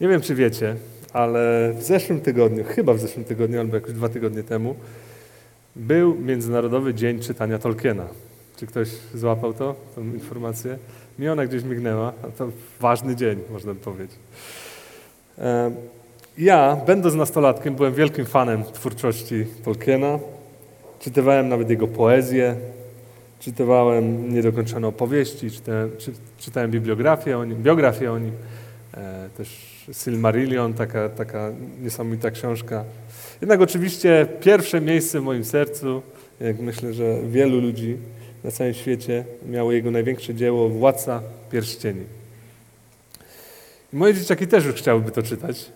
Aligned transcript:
Nie 0.00 0.08
wiem, 0.08 0.20
czy 0.20 0.34
wiecie, 0.34 0.76
ale 1.12 1.72
w 1.78 1.82
zeszłym 1.82 2.20
tygodniu, 2.20 2.64
chyba 2.64 2.94
w 2.94 3.00
zeszłym 3.00 3.24
tygodniu, 3.24 3.60
albo 3.60 3.74
jakoś 3.74 3.92
dwa 3.92 4.08
tygodnie 4.08 4.42
temu, 4.42 4.74
był 5.76 6.14
Międzynarodowy 6.14 6.94
Dzień 6.94 7.20
Czytania 7.20 7.58
Tolkiena. 7.58 8.06
Czy 8.56 8.66
ktoś 8.66 8.88
złapał 9.14 9.54
to, 9.54 9.74
tą 9.94 10.04
informację? 10.04 10.78
Mi 11.18 11.28
ona 11.28 11.46
gdzieś 11.46 11.64
mignęła, 11.64 12.12
a 12.22 12.26
to 12.26 12.48
ważny 12.80 13.16
dzień, 13.16 13.38
można 13.50 13.74
by 13.74 13.80
powiedzieć. 13.80 14.16
E, 15.38 15.70
ja, 16.38 16.76
będąc 16.86 17.14
nastolatkiem, 17.14 17.74
byłem 17.74 17.94
wielkim 17.94 18.26
fanem 18.26 18.64
twórczości 18.72 19.46
Tolkiena. 19.64 20.18
Czytywałem 21.00 21.48
nawet 21.48 21.70
jego 21.70 21.88
poezję, 21.88 22.56
czytywałem 23.40 24.34
niedokończone 24.34 24.86
opowieści, 24.86 25.50
czytałem, 25.50 25.90
czy, 25.98 26.12
czytałem 26.38 26.70
bibliografię 26.70 27.38
o 27.38 27.44
nim, 27.44 27.62
biografię 27.62 28.12
o 28.12 28.18
nim, 28.18 28.32
e, 28.94 29.28
też 29.36 29.73
Silmarillion, 29.92 30.74
taka, 30.74 31.08
taka 31.08 31.50
niesamowita 31.82 32.30
książka. 32.30 32.84
Jednak 33.40 33.60
oczywiście 33.60 34.26
pierwsze 34.40 34.80
miejsce 34.80 35.20
w 35.20 35.22
moim 35.22 35.44
sercu, 35.44 36.02
jak 36.40 36.58
myślę, 36.58 36.92
że 36.92 37.18
wielu 37.28 37.60
ludzi 37.60 37.96
na 38.44 38.50
całym 38.50 38.74
świecie 38.74 39.24
miało 39.46 39.72
jego 39.72 39.90
największe 39.90 40.34
dzieło 40.34 40.68
Władca 40.68 41.22
Pierścieni. 41.50 42.04
I 43.92 43.96
moje 43.96 44.14
dzieciaki 44.14 44.46
też 44.46 44.64
już 44.64 44.74
chciałyby 44.74 45.10
to 45.10 45.22
czytać, 45.22 45.72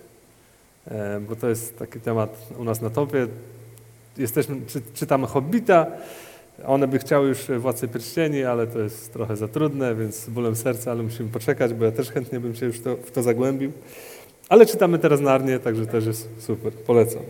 e, 0.90 1.20
bo 1.28 1.36
to 1.36 1.48
jest 1.48 1.78
taki 1.78 2.00
temat 2.00 2.48
u 2.58 2.64
nas 2.64 2.80
na 2.80 2.90
topie. 2.90 3.26
Jesteśmy, 4.16 4.56
czy, 4.66 4.80
czytamy 4.94 5.26
Hobbita, 5.26 5.86
one 6.66 6.88
by 6.88 6.98
chciały 6.98 7.28
już 7.28 7.38
Władcę 7.58 7.88
Pierścieni, 7.88 8.44
ale 8.44 8.66
to 8.66 8.78
jest 8.78 9.12
trochę 9.12 9.36
za 9.36 9.48
trudne, 9.48 9.94
więc 9.94 10.16
z 10.16 10.30
bólem 10.30 10.56
serca, 10.56 10.90
ale 10.90 11.02
musimy 11.02 11.28
poczekać, 11.28 11.74
bo 11.74 11.84
ja 11.84 11.92
też 11.92 12.10
chętnie 12.10 12.40
bym 12.40 12.54
się 12.54 12.66
już 12.66 12.80
to, 12.80 12.96
w 12.96 13.10
to 13.10 13.22
zagłębił. 13.22 13.72
Ale 14.48 14.66
czytamy 14.66 14.98
teraz 14.98 15.20
Narnię, 15.20 15.58
także 15.58 15.86
też 15.86 16.06
jest 16.06 16.28
super, 16.38 16.72
polecam. 16.72 17.22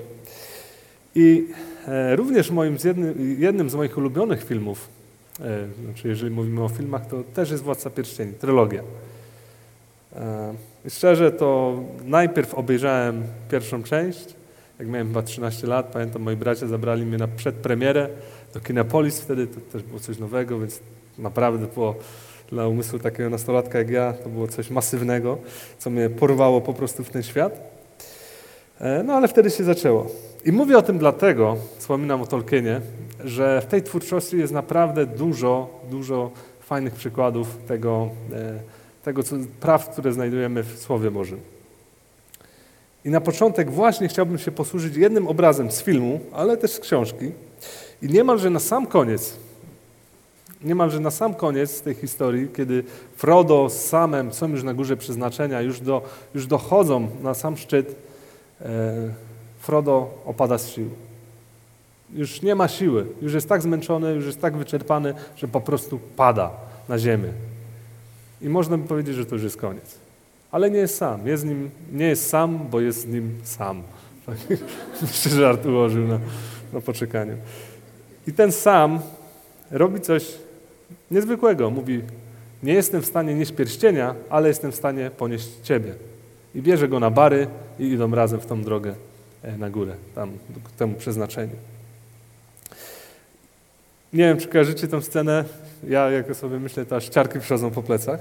I 1.15 1.47
e, 1.89 2.17
również 2.17 2.51
moim 2.51 2.79
z 2.79 2.85
jednym, 2.85 3.37
jednym 3.39 3.71
z 3.71 3.75
moich 3.75 3.99
ulubionych 3.99 4.45
filmów, 4.45 4.89
e, 5.41 5.67
znaczy 5.85 6.09
jeżeli 6.09 6.31
mówimy 6.31 6.65
o 6.65 6.69
filmach, 6.69 7.07
to 7.07 7.23
też 7.35 7.51
jest 7.51 7.63
Władca 7.63 7.91
Pierścieni, 7.91 8.33
trylogia. 8.33 8.83
E, 10.17 10.55
I 10.87 10.91
szczerze 10.91 11.33
to 11.33 11.81
najpierw 12.05 12.55
obejrzałem 12.55 13.23
pierwszą 13.51 13.83
część, 13.83 14.35
jak 14.79 14.89
miałem 14.89 15.09
chyba 15.09 15.23
13 15.23 15.67
lat, 15.67 15.87
pamiętam 15.93 16.23
moi 16.23 16.37
bracia 16.37 16.67
zabrali 16.67 17.07
mnie 17.07 17.19
na 17.19 17.29
przedpremierę 17.29 18.09
do 18.55 18.61
Kinepolis, 18.61 19.21
wtedy 19.21 19.47
to 19.47 19.61
też 19.61 19.83
było 19.83 20.01
coś 20.01 20.19
nowego, 20.19 20.59
więc 20.59 20.81
naprawdę 21.19 21.67
było 21.67 21.95
dla 22.51 22.69
umysłu 22.69 22.99
takiego 22.99 23.31
nastolatka 23.31 23.79
jak 23.79 23.91
ja, 23.91 24.13
to 24.13 24.29
było 24.29 24.49
coś 24.49 24.71
masywnego, 24.71 25.39
co 25.79 25.91
mnie 25.91 26.11
porwało 26.11 26.61
po 26.61 26.75
prostu 26.75 27.05
w 27.05 27.11
ten 27.11 27.23
świat. 27.23 27.61
E, 28.81 29.03
no 29.03 29.13
ale 29.13 29.29
wtedy 29.29 29.51
się 29.51 29.65
zaczęło. 29.65 30.07
I 30.45 30.53
mówię 30.53 30.79
o 30.79 30.83
tym 30.83 30.99
dlatego, 30.99 31.57
wspominam 31.79 32.23
o 32.23 32.27
Tolkienie, 32.27 32.81
że 33.25 33.61
w 33.61 33.67
tej 33.67 33.83
twórczości 33.83 34.39
jest 34.39 34.53
naprawdę 34.53 35.07
dużo, 35.07 35.81
dużo 35.91 36.31
fajnych 36.61 36.95
przykładów 36.95 37.59
tego, 37.67 38.09
e, 38.33 38.59
tego 39.05 39.23
co, 39.23 39.37
praw, 39.61 39.89
które 39.89 40.13
znajdujemy 40.13 40.63
w 40.63 40.79
Słowie 40.79 41.11
Bożym. 41.11 41.41
I 43.05 43.11
na 43.11 43.21
początek 43.21 43.71
właśnie 43.71 44.09
chciałbym 44.09 44.39
się 44.39 44.51
posłużyć 44.51 44.97
jednym 44.97 45.29
obrazem 45.29 45.71
z 45.71 45.83
filmu, 45.83 46.21
ale 46.33 46.57
też 46.57 46.73
z 46.73 46.81
książki. 46.81 47.33
I 48.03 48.07
niemalże 48.09 48.51
na 48.51 48.61
sam 48.61 48.87
koniec, 48.87 49.37
niemalże 50.63 51.01
na 51.01 51.11
sam 51.11 51.35
koniec 51.35 51.83
tej 51.83 51.95
historii, 51.95 52.49
kiedy 52.57 52.85
Frodo 53.17 53.69
z 53.71 53.85
Samem 53.85 54.33
są 54.33 54.49
już 54.49 54.63
na 54.63 54.75
górze 54.75 54.97
przeznaczenia, 54.97 55.61
już, 55.61 55.81
do, 55.81 56.03
już 56.35 56.47
dochodzą 56.47 57.09
na 57.23 57.35
sam 57.35 57.57
szczyt, 57.57 57.97
e, 58.61 58.67
Frodo 59.61 60.11
opada 60.25 60.59
z 60.59 60.69
sił. 60.69 60.91
Już 62.15 62.43
nie 62.43 62.55
ma 62.55 62.69
siły, 62.69 63.07
już 63.23 63.35
jest 63.35 63.49
tak 63.49 63.63
zmęczony, 63.63 64.15
już 64.15 64.27
jest 64.27 64.41
tak 64.41 64.57
wyczerpany, 64.57 65.15
że 65.37 65.49
po 65.49 65.61
prostu 65.61 66.01
pada 66.17 66.51
na 66.89 66.99
ziemię. 66.99 67.33
I 68.43 68.49
można 68.49 68.79
by 68.79 68.89
powiedzieć, 68.89 69.17
że 69.17 69.27
to 69.27 69.35
już 69.35 69.45
jest 69.45 69.57
koniec. 69.57 69.99
Ale 70.51 70.71
nie 70.71 70.79
jest 70.79 70.97
sam. 70.97 71.27
Jest 71.27 71.45
nim, 71.45 71.71
nie 71.93 72.07
jest 72.07 72.29
sam, 72.29 72.59
bo 72.71 72.81
jest 72.81 73.01
z 73.01 73.07
nim 73.07 73.39
sam. 73.45 73.83
Myślę, 75.03 75.31
że 75.31 75.37
żart 75.37 75.67
ułożył 75.67 76.09
na, 76.09 76.19
na 76.73 76.81
poczekaniu. 76.81 77.37
I 78.27 78.33
ten 78.33 78.53
sam 78.53 79.01
robi 79.71 80.01
coś 80.01 80.35
niezwykłego. 81.11 81.71
Mówi, 81.71 82.03
nie 82.63 82.75
jestem 82.75 83.03
w 83.03 83.07
stanie 83.07 83.35
nieść 83.35 83.53
pierścienia, 83.53 84.15
ale 84.31 84.49
jestem 84.49 84.73
w 84.73 84.75
stanie 84.75 85.11
ponieść 85.11 85.49
Ciebie. 85.63 85.95
I 86.55 86.63
bierze 86.63 86.89
go 86.89 87.01
na 87.01 87.11
bary 87.11 87.47
i 87.79 87.85
idą 87.85 88.15
razem 88.15 88.41
w 88.41 88.47
tą 88.47 88.63
drogę 88.63 88.95
e, 89.43 89.59
na 89.59 89.71
górę, 89.71 89.95
tam 90.15 90.31
temu 90.77 90.95
przeznaczeniu. 90.95 91.57
Nie 94.13 94.25
wiem, 94.25 94.39
czy 94.39 94.49
kojarzycie 94.49 94.89
tę 94.89 95.03
scenę. 95.03 95.45
Ja, 95.89 96.11
jak 96.11 96.37
sobie 96.37 96.59
myślę, 96.59 96.87
to 96.87 96.97
aż 96.97 97.09
ciarki 97.09 97.41
przychodzą 97.41 97.71
po 97.71 97.83
plecach. 97.83 98.21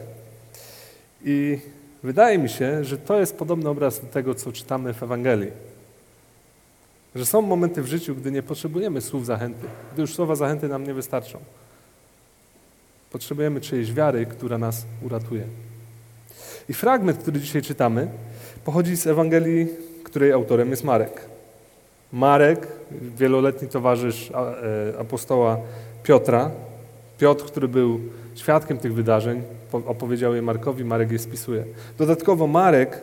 I 1.26 1.60
wydaje 2.04 2.38
mi 2.38 2.50
się, 2.50 2.84
że 2.84 2.98
to 2.98 3.20
jest 3.20 3.38
podobny 3.38 3.70
obraz 3.70 4.00
do 4.00 4.08
tego, 4.08 4.36
co 4.36 4.52
czytamy 4.52 4.94
w 4.94 5.04
Ewangelii. 5.04 5.52
Że 7.18 7.26
są 7.26 7.42
momenty 7.42 7.82
w 7.82 7.88
życiu, 7.88 8.16
gdy 8.16 8.32
nie 8.32 8.44
potrzebujemy 8.44 9.02
słów 9.02 9.26
zachęty, 9.26 9.68
gdy 9.94 10.02
już 10.02 10.16
słowa 10.16 10.36
zachęty 10.36 10.68
nam 10.68 10.84
nie 10.84 10.94
wystarczą. 10.94 11.40
Potrzebujemy 13.12 13.62
czyjejś 13.62 13.94
wiary, 13.94 14.26
która 14.26 14.58
nas 14.58 14.86
uratuje. 15.02 15.44
I 16.70 16.74
fragment, 16.74 17.18
który 17.18 17.40
dzisiaj 17.40 17.62
czytamy, 17.62 18.08
pochodzi 18.66 18.98
z 18.98 19.08
Ewangelii, 19.08 19.68
której 20.04 20.32
autorem 20.32 20.70
jest 20.70 20.84
Marek. 20.84 21.26
Marek, 22.14 22.68
wieloletni 23.18 23.68
towarzysz 23.68 24.32
e, 24.32 25.00
apostoła 25.00 25.58
Piotra. 26.04 26.52
Piotr, 27.20 27.46
który 27.46 27.68
był 27.68 28.00
świadkiem 28.36 28.78
tych 28.78 28.94
wydarzeń, 28.94 29.44
opowiedział 29.72 30.36
je 30.36 30.42
Markowi, 30.42 30.86
Marek 30.86 31.12
je 31.12 31.20
spisuje. 31.20 31.64
Dodatkowo 31.98 32.48
Marek 32.48 33.02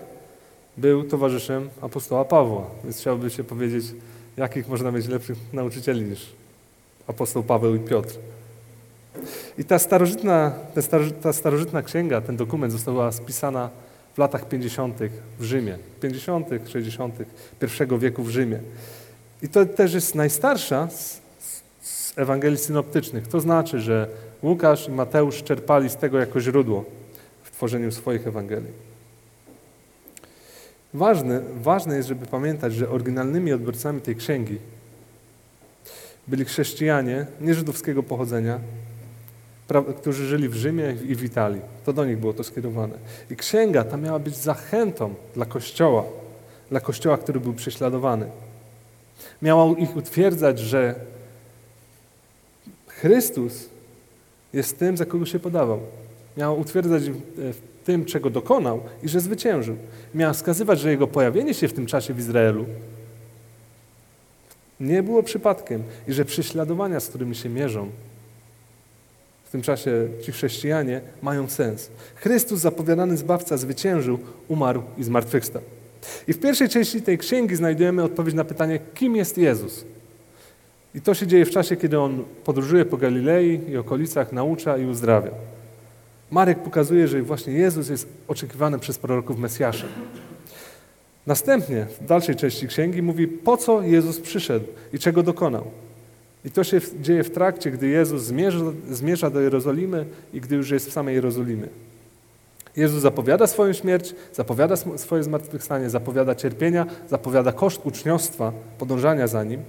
był 0.77 1.05
towarzyszem 1.05 1.71
apostoła 1.81 2.25
Pawła, 2.25 2.67
więc 2.85 2.99
chciałby 2.99 3.31
się 3.31 3.45
powiedzieć, 3.45 3.85
jakich 4.37 4.69
można 4.69 4.91
mieć 4.91 5.09
lepszych 5.09 5.39
nauczycieli 5.53 6.03
niż 6.03 6.33
apostoł 7.07 7.43
Paweł 7.43 7.75
i 7.75 7.79
Piotr. 7.79 8.15
I 9.59 9.65
ta 9.65 9.79
starożytna, 9.79 10.53
ta 11.23 11.33
starożytna 11.33 11.83
księga, 11.83 12.21
ten 12.21 12.37
dokument 12.37 12.73
została 12.73 13.13
spisana 13.13 13.71
w 14.15 14.19
latach 14.19 14.49
50. 14.49 14.99
w 15.39 15.45
Rzymie, 15.45 15.79
50., 16.01 16.49
60. 16.67 17.15
I 17.21 17.99
wieku 17.99 18.23
w 18.23 18.31
Rzymie. 18.31 18.59
I 19.43 19.49
to 19.49 19.67
też 19.67 19.95
jest 19.95 20.15
najstarsza 20.15 20.89
z, 20.91 21.21
z 21.83 22.19
Ewangelii 22.19 22.59
synoptycznych. 22.59 23.29
To 23.29 23.41
znaczy, 23.41 23.81
że 23.81 24.09
Łukasz 24.43 24.89
i 24.89 24.91
Mateusz 24.91 25.43
czerpali 25.43 25.91
z 25.91 25.97
tego 25.97 26.19
jako 26.19 26.41
źródło 26.41 26.85
w 27.43 27.51
tworzeniu 27.51 27.93
swoich 27.93 28.27
Ewangelii. 28.27 28.94
Ważne, 30.95 31.41
ważne 31.57 31.97
jest, 31.97 32.09
żeby 32.09 32.27
pamiętać, 32.27 32.75
że 32.75 32.91
oryginalnymi 32.91 33.53
odbiorcami 33.53 34.01
tej 34.01 34.17
księgi 34.17 34.59
byli 36.29 36.45
chrześcijanie 36.45 37.27
nieżydowskiego 37.41 38.03
pochodzenia, 38.03 38.61
którzy 39.99 40.27
żyli 40.27 40.49
w 40.49 40.55
Rzymie 40.55 40.97
i 41.09 41.15
w 41.15 41.25
Italii. 41.25 41.61
To 41.85 41.93
do 41.93 42.05
nich 42.05 42.19
było 42.19 42.33
to 42.33 42.45
skierowane. 42.45 42.95
I 43.31 43.37
księga 43.37 43.85
ta 43.85 43.97
miała 43.97 44.19
być 44.19 44.37
zachętą 44.37 45.15
dla 45.35 45.47
Kościoła, 45.47 46.05
dla 46.71 46.81
Kościoła, 46.81 47.19
który 47.19 47.41
był 47.41 47.55
prześladowany. 47.55 48.27
Miała 49.43 49.79
ich 49.79 49.97
utwierdzać, 49.97 50.59
że 50.59 50.95
Chrystus 52.87 53.69
jest 54.53 54.79
tym, 54.79 54.97
za 54.97 55.05
kogo 55.05 55.27
się 55.27 55.39
podawał. 55.39 55.81
Miała 56.37 56.55
utwierdzać 56.55 57.03
w 57.11 57.74
tym, 57.85 58.05
czego 58.05 58.31
dokonał 58.31 58.81
i 59.03 59.09
że 59.09 59.21
zwyciężył. 59.21 59.77
Miała 60.15 60.33
wskazywać, 60.33 60.81
że 60.81 60.91
jego 60.91 61.07
pojawienie 61.07 61.55
się 61.55 61.69
w 61.69 61.73
tym 61.73 61.87
czasie 61.87 62.15
w 62.15 62.19
Izraelu 62.19 62.67
nie 64.81 65.03
było 65.03 65.23
przypadkiem 65.23 65.83
i 66.09 66.13
że 66.13 66.25
prześladowania, 66.25 67.01
z 67.01 67.09
którymi 67.09 67.35
się 67.35 67.49
mierzą, 67.49 67.91
tym 69.55 69.63
czasie 69.63 70.09
ci 70.23 70.33
chrześcijanie 70.33 71.01
mają 71.23 71.49
sens. 71.49 71.91
Chrystus, 72.15 72.61
zapowiadany 72.61 73.17
Zbawca, 73.17 73.57
zwyciężył, 73.57 74.19
umarł 74.49 74.83
i 74.99 75.05
zmartwychwstał. 75.05 75.63
I 76.29 76.33
w 76.33 76.41
pierwszej 76.41 76.69
części 76.69 77.03
tej 77.03 77.19
księgi 77.19 77.57
znajdujemy 77.57 78.03
odpowiedź 78.03 78.35
na 78.35 78.45
pytanie, 78.45 78.79
kim 78.95 79.17
jest 79.17 79.39
Jezus. 79.39 79.85
I 80.95 81.01
to 81.01 81.15
się 81.15 81.27
dzieje 81.27 81.47
w 81.47 81.51
czasie, 81.51 81.77
kiedy 81.77 81.99
On 81.99 82.25
podróżuje 82.45 82.85
po 82.85 82.97
Galilei 82.97 83.61
i 83.71 83.77
okolicach, 83.77 84.33
naucza 84.33 84.79
i 84.79 84.87
uzdrawia. 84.87 85.31
Marek 86.35 86.59
pokazuje, 86.59 87.09
że 87.09 87.23
właśnie 87.23 87.53
Jezus 87.53 87.89
jest 87.89 88.09
oczekiwany 88.29 88.79
przez 88.79 88.99
proroków 88.99 89.39
Mesjaszem. 89.39 89.89
Następnie 91.27 91.87
w 92.01 92.07
dalszej 92.07 92.37
części 92.37 92.69
księgi 92.69 93.03
mówi, 93.03 93.29
po 93.29 93.57
co 93.57 93.83
Jezus 93.83 94.21
przyszedł 94.21 94.67
i 94.93 94.99
czego 94.99 95.23
dokonał. 95.23 95.65
I 96.45 96.51
to 96.51 96.65
się 96.65 96.81
dzieje 97.01 97.25
w 97.25 97.31
trakcie, 97.31 97.71
gdy 97.71 97.89
Jezus 97.89 98.23
zmierza, 98.23 98.59
zmierza 98.91 99.31
do 99.31 99.41
Jerozolimy 99.41 100.07
i 100.33 100.41
gdy 100.41 100.57
już 100.57 100.71
jest 100.71 100.89
w 100.89 100.93
samej 100.93 101.15
Jerozolimie. 101.15 101.69
Jezus 102.77 103.03
zapowiada 103.03 103.47
swoją 103.47 103.73
śmierć, 103.73 104.15
zapowiada 104.33 104.77
swoje 104.77 105.23
zmartwychwstanie, 105.23 105.91
zapowiada 105.91 106.35
cierpienia, 106.35 106.87
zapowiada 107.11 107.53
koszt 107.53 107.81
uczniostwa, 107.85 108.53
podążania 108.79 109.27
za 109.27 109.45
Nim, 109.45 109.61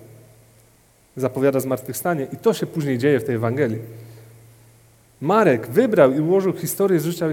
zapowiada 1.17 1.59
zmartwychwstanie 1.59 2.27
i 2.33 2.37
to 2.37 2.53
się 2.53 2.65
później 2.65 2.97
dzieje 2.97 3.19
w 3.19 3.23
tej 3.23 3.35
Ewangelii. 3.35 3.79
Marek 5.21 5.67
wybrał 5.67 6.13
i 6.13 6.19
ułożył 6.19 6.53
historię 6.53 6.99
z 6.99 7.05
życia 7.05 7.25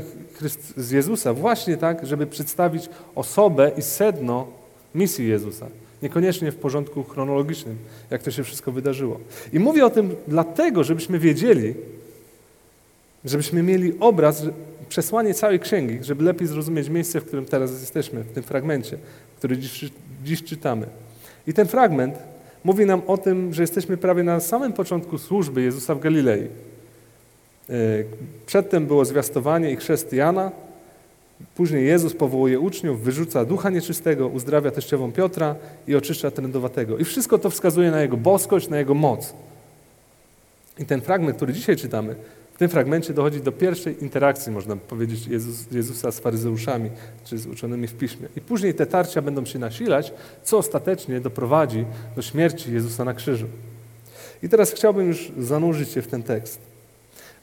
z 0.76 0.90
Jezusa 0.90 1.34
właśnie 1.34 1.76
tak, 1.76 2.06
żeby 2.06 2.26
przedstawić 2.26 2.88
osobę 3.14 3.70
i 3.79 3.82
sedno 3.82 4.46
misji 4.94 5.29
Jezusa. 5.29 5.67
Niekoniecznie 6.02 6.52
w 6.52 6.56
porządku 6.56 7.05
chronologicznym, 7.05 7.76
jak 8.11 8.23
to 8.23 8.31
się 8.31 8.44
wszystko 8.44 8.73
wydarzyło. 8.73 9.20
I 9.52 9.58
mówię 9.58 9.87
o 9.87 9.90
tym 9.90 10.14
dlatego, 10.29 10.84
żebyśmy 10.84 11.19
wiedzieli, 11.19 11.75
żebyśmy 13.25 13.62
mieli 13.62 13.93
obraz, 14.00 14.43
przesłanie 14.88 15.34
całej 15.34 15.61
księgi, 15.61 15.99
żeby 16.02 16.25
lepiej 16.25 16.46
zrozumieć 16.49 16.88
miejsce, 16.88 17.20
w 17.20 17.25
którym 17.25 17.44
teraz 17.44 17.81
jesteśmy, 17.81 18.20
w 18.20 18.32
tym 18.32 18.43
fragmencie, 18.43 18.99
który 19.38 19.58
dziś, 19.58 19.90
dziś 20.25 20.44
czytamy. 20.44 20.87
I 21.46 21.52
ten 21.52 21.67
fragment 21.67 22.14
mówi 22.64 22.87
nam 22.87 23.02
o 23.06 23.19
tym, 23.19 23.55
że 23.55 23.62
jesteśmy 23.62 23.96
prawie 23.96 24.23
na 24.23 24.40
samym 24.40 24.73
początku 24.73 25.19
służby 25.19 25.62
Jezusa 25.62 25.94
w 25.94 26.00
Galilei. 26.00 26.49
E, 27.72 27.74
przedtem 28.46 28.86
było 28.86 29.04
zwiastowanie 29.04 29.70
i 29.70 29.76
chrzest 29.76 30.12
Jana, 30.12 30.50
później 31.54 31.86
Jezus 31.86 32.14
powołuje 32.14 32.60
uczniów, 32.60 33.02
wyrzuca 33.02 33.44
ducha 33.44 33.70
nieczystego, 33.70 34.28
uzdrawia 34.28 34.70
teściową 34.70 35.12
Piotra 35.12 35.56
i 35.86 35.94
oczyszcza 35.94 36.30
trędowatego. 36.30 36.98
I 36.98 37.04
wszystko 37.04 37.38
to 37.38 37.50
wskazuje 37.50 37.90
na 37.90 38.02
Jego 38.02 38.16
boskość, 38.16 38.69
na 38.69 38.78
Jego 38.78 38.94
moc. 38.94 39.34
I 40.78 40.86
ten 40.86 41.00
fragment, 41.00 41.36
który 41.36 41.52
dzisiaj 41.52 41.76
czytamy, 41.76 42.14
w 42.54 42.58
tym 42.58 42.69
fragmencie 42.69 43.14
dochodzi 43.14 43.40
do 43.40 43.52
pierwszej 43.52 44.02
interakcji, 44.02 44.52
można 44.52 44.76
powiedzieć, 44.76 45.26
Jezus, 45.26 45.72
Jezusa 45.72 46.12
z 46.12 46.20
faryzeuszami, 46.20 46.90
czy 47.24 47.38
z 47.38 47.46
uczonymi 47.46 47.86
w 47.86 47.94
Piśmie. 47.94 48.28
I 48.36 48.40
później 48.40 48.74
te 48.74 48.86
tarcia 48.86 49.22
będą 49.22 49.44
się 49.44 49.58
nasilać, 49.58 50.12
co 50.42 50.58
ostatecznie 50.58 51.20
doprowadzi 51.20 51.84
do 52.16 52.22
śmierci 52.22 52.72
Jezusa 52.72 53.04
na 53.04 53.14
krzyżu. 53.14 53.46
I 54.42 54.48
teraz 54.48 54.72
chciałbym 54.72 55.08
już 55.08 55.32
zanurzyć 55.38 55.90
się 55.90 56.02
w 56.02 56.06
ten 56.06 56.22
tekst. 56.22 56.71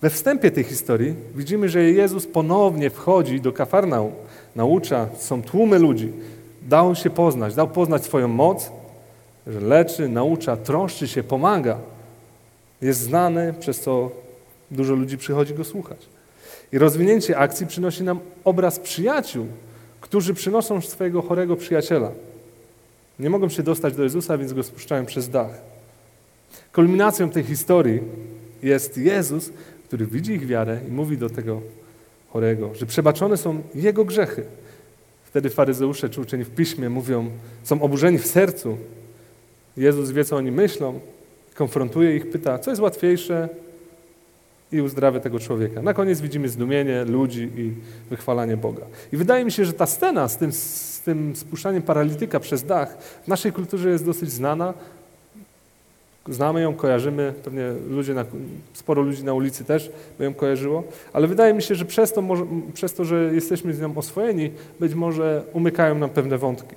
We 0.01 0.09
wstępie 0.09 0.51
tej 0.51 0.63
historii 0.63 1.15
widzimy, 1.35 1.69
że 1.69 1.83
Jezus 1.83 2.27
ponownie 2.27 2.89
wchodzi 2.89 3.41
do 3.41 3.53
Kafarnaum, 3.53 4.11
naucza, 4.55 5.07
są 5.17 5.43
tłumy 5.43 5.79
ludzi. 5.79 6.11
Dał 6.61 6.95
się 6.95 7.09
poznać, 7.09 7.55
dał 7.55 7.67
poznać 7.67 8.03
swoją 8.03 8.27
moc, 8.27 8.71
że 9.47 9.59
leczy, 9.59 10.09
naucza, 10.09 10.57
troszczy 10.57 11.07
się, 11.07 11.23
pomaga. 11.23 11.77
Jest 12.81 12.99
znany, 12.99 13.53
przez 13.59 13.81
co 13.81 14.11
dużo 14.71 14.93
ludzi 14.93 15.17
przychodzi 15.17 15.53
go 15.53 15.63
słuchać. 15.63 15.97
I 16.71 16.77
rozwinięcie 16.77 17.37
akcji 17.37 17.67
przynosi 17.67 18.03
nam 18.03 18.19
obraz 18.43 18.79
przyjaciół, 18.79 19.45
którzy 20.01 20.33
przynoszą 20.33 20.81
swojego 20.81 21.21
chorego 21.21 21.55
przyjaciela. 21.55 22.11
Nie 23.19 23.29
mogą 23.29 23.49
się 23.49 23.63
dostać 23.63 23.95
do 23.95 24.03
Jezusa, 24.03 24.37
więc 24.37 24.53
go 24.53 24.63
spuszczają 24.63 25.05
przez 25.05 25.29
dach. 25.29 25.61
Kulminacją 26.73 27.29
tej 27.29 27.43
historii 27.43 28.01
jest 28.63 28.97
Jezus, 28.97 29.49
który 29.89 30.05
widzi 30.05 30.33
ich 30.33 30.47
wiarę 30.47 30.79
i 30.87 30.91
mówi 30.91 31.17
do 31.17 31.29
tego 31.29 31.61
chorego, 32.29 32.75
że 32.75 32.85
przebaczone 32.85 33.37
są 33.37 33.61
jego 33.75 34.05
grzechy. 34.05 34.43
Wtedy 35.23 35.49
faryzeusze 35.49 36.09
czy 36.09 36.21
uczeni 36.21 36.43
w 36.43 36.49
piśmie 36.49 36.89
mówią, 36.89 37.29
są 37.63 37.81
oburzeni 37.81 38.17
w 38.17 38.27
sercu. 38.27 38.77
Jezus 39.77 40.11
wie, 40.11 40.25
co 40.25 40.35
oni 40.35 40.51
myślą, 40.51 40.99
konfrontuje 41.55 42.15
ich, 42.15 42.29
pyta, 42.29 42.59
co 42.59 42.71
jest 42.71 42.81
łatwiejsze 42.81 43.49
i 44.71 44.81
uzdrawia 44.81 45.19
tego 45.19 45.39
człowieka. 45.39 45.81
Na 45.81 45.93
koniec 45.93 46.21
widzimy 46.21 46.49
zdumienie 46.49 47.05
ludzi 47.05 47.49
i 47.57 47.73
wychwalanie 48.09 48.57
Boga. 48.57 48.85
I 49.13 49.17
wydaje 49.17 49.45
mi 49.45 49.51
się, 49.51 49.65
że 49.65 49.73
ta 49.73 49.85
scena 49.85 50.27
z 50.27 50.37
tym, 50.37 50.51
z 50.51 51.01
tym 51.01 51.35
spuszczaniem 51.35 51.81
paralityka 51.81 52.39
przez 52.39 52.63
dach 52.63 52.97
w 53.23 53.27
naszej 53.27 53.51
kulturze 53.51 53.89
jest 53.89 54.05
dosyć 54.05 54.31
znana, 54.31 54.73
Znamy 56.29 56.61
ją, 56.61 56.73
kojarzymy, 56.73 57.33
pewnie 57.43 57.63
ludzie 57.89 58.13
na, 58.13 58.25
sporo 58.73 59.01
ludzi 59.01 59.23
na 59.23 59.33
ulicy 59.33 59.63
też 59.63 59.91
by 60.17 60.23
ją 60.23 60.33
kojarzyło, 60.33 60.83
ale 61.13 61.27
wydaje 61.27 61.53
mi 61.53 61.61
się, 61.61 61.75
że 61.75 61.85
przez 61.85 62.13
to, 62.13 62.21
może, 62.21 62.45
przez 62.73 62.93
to, 62.93 63.05
że 63.05 63.31
jesteśmy 63.33 63.73
z 63.73 63.81
nią 63.81 63.97
oswojeni, 63.97 64.51
być 64.79 64.93
może 64.93 65.43
umykają 65.53 65.95
nam 65.95 66.09
pewne 66.09 66.37
wątki. 66.37 66.75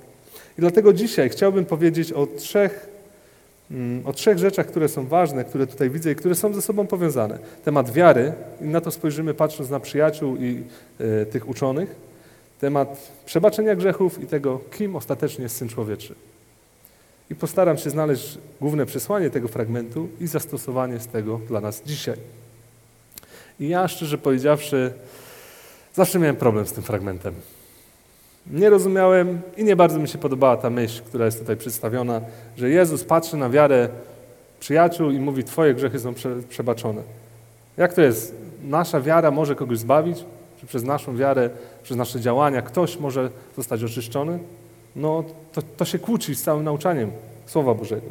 I 0.57 0.61
dlatego 0.61 0.93
dzisiaj 0.93 1.29
chciałbym 1.29 1.65
powiedzieć 1.65 2.13
o 2.13 2.27
trzech, 2.27 2.89
mm, 3.71 4.07
o 4.07 4.13
trzech 4.13 4.37
rzeczach, 4.37 4.67
które 4.67 4.89
są 4.89 5.07
ważne, 5.07 5.43
które 5.43 5.67
tutaj 5.67 5.89
widzę 5.89 6.11
i 6.11 6.15
które 6.15 6.35
są 6.35 6.53
ze 6.53 6.61
sobą 6.61 6.87
powiązane. 6.87 7.39
Temat 7.65 7.91
wiary, 7.91 8.33
i 8.61 8.65
na 8.65 8.81
to 8.81 8.91
spojrzymy 8.91 9.33
patrząc 9.33 9.69
na 9.69 9.79
przyjaciół 9.79 10.35
i 10.35 10.63
y, 11.01 11.25
tych 11.25 11.49
uczonych. 11.49 11.95
Temat 12.59 13.11
przebaczenia 13.25 13.75
grzechów 13.75 14.23
i 14.23 14.27
tego, 14.27 14.59
kim 14.71 14.95
ostatecznie 14.95 15.43
jest 15.43 15.55
Syn 15.55 15.69
Człowieczy. 15.69 16.15
I 17.31 17.35
postaram 17.35 17.77
się 17.77 17.89
znaleźć 17.89 18.37
główne 18.61 18.85
przesłanie 18.85 19.29
tego 19.29 19.47
fragmentu 19.47 20.09
i 20.19 20.27
zastosowanie 20.27 20.99
z 20.99 21.07
tego 21.07 21.39
dla 21.47 21.61
nas 21.61 21.83
dzisiaj. 21.85 22.17
I 23.59 23.67
ja, 23.67 23.87
szczerze 23.87 24.17
powiedziawszy, 24.17 24.93
zawsze 25.93 26.19
miałem 26.19 26.35
problem 26.35 26.65
z 26.65 26.73
tym 26.73 26.83
fragmentem. 26.83 27.33
Nie 28.47 28.69
rozumiałem 28.69 29.41
i 29.57 29.63
nie 29.63 29.75
bardzo 29.75 29.99
mi 29.99 30.07
się 30.07 30.17
podobała 30.17 30.57
ta 30.57 30.69
myśl, 30.69 31.03
która 31.03 31.25
jest 31.25 31.39
tutaj 31.39 31.57
przedstawiona, 31.57 32.21
że 32.57 32.69
Jezus 32.69 33.03
patrzy 33.03 33.37
na 33.37 33.49
wiarę 33.49 33.89
przyjaciół 34.59 35.11
i 35.11 35.19
mówi: 35.19 35.43
Twoje 35.43 35.73
grzechy 35.73 35.99
są 35.99 36.13
przebaczone. 36.49 37.01
Jak 37.77 37.93
to 37.93 38.01
jest? 38.01 38.35
Nasza 38.63 39.01
wiara 39.01 39.31
może 39.31 39.55
kogoś 39.55 39.77
zbawić? 39.77 40.25
Czy 40.59 40.67
przez 40.67 40.83
naszą 40.83 41.17
wiarę, 41.17 41.49
przez 41.83 41.97
nasze 41.97 42.19
działania 42.19 42.61
ktoś 42.61 42.99
może 42.99 43.29
zostać 43.55 43.83
oczyszczony? 43.83 44.39
No 44.95 45.23
to, 45.53 45.61
to 45.61 45.85
się 45.85 45.99
kłóci 45.99 46.35
z 46.35 46.43
całym 46.43 46.63
nauczaniem 46.63 47.11
Słowa 47.45 47.73
Bożego. 47.73 48.07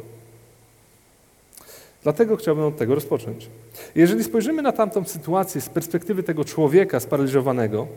Dlatego 2.03 2.37
chciałbym 2.37 2.65
od 2.65 2.77
tego 2.77 2.95
rozpocząć. 2.95 3.49
Jeżeli 3.95 4.23
spojrzymy 4.23 4.61
na 4.61 4.71
tamtą 4.71 5.03
sytuację 5.03 5.61
z 5.61 5.69
perspektywy 5.69 6.23
tego 6.23 6.45
człowieka 6.45 6.99
sparaliżowanego, 6.99 7.87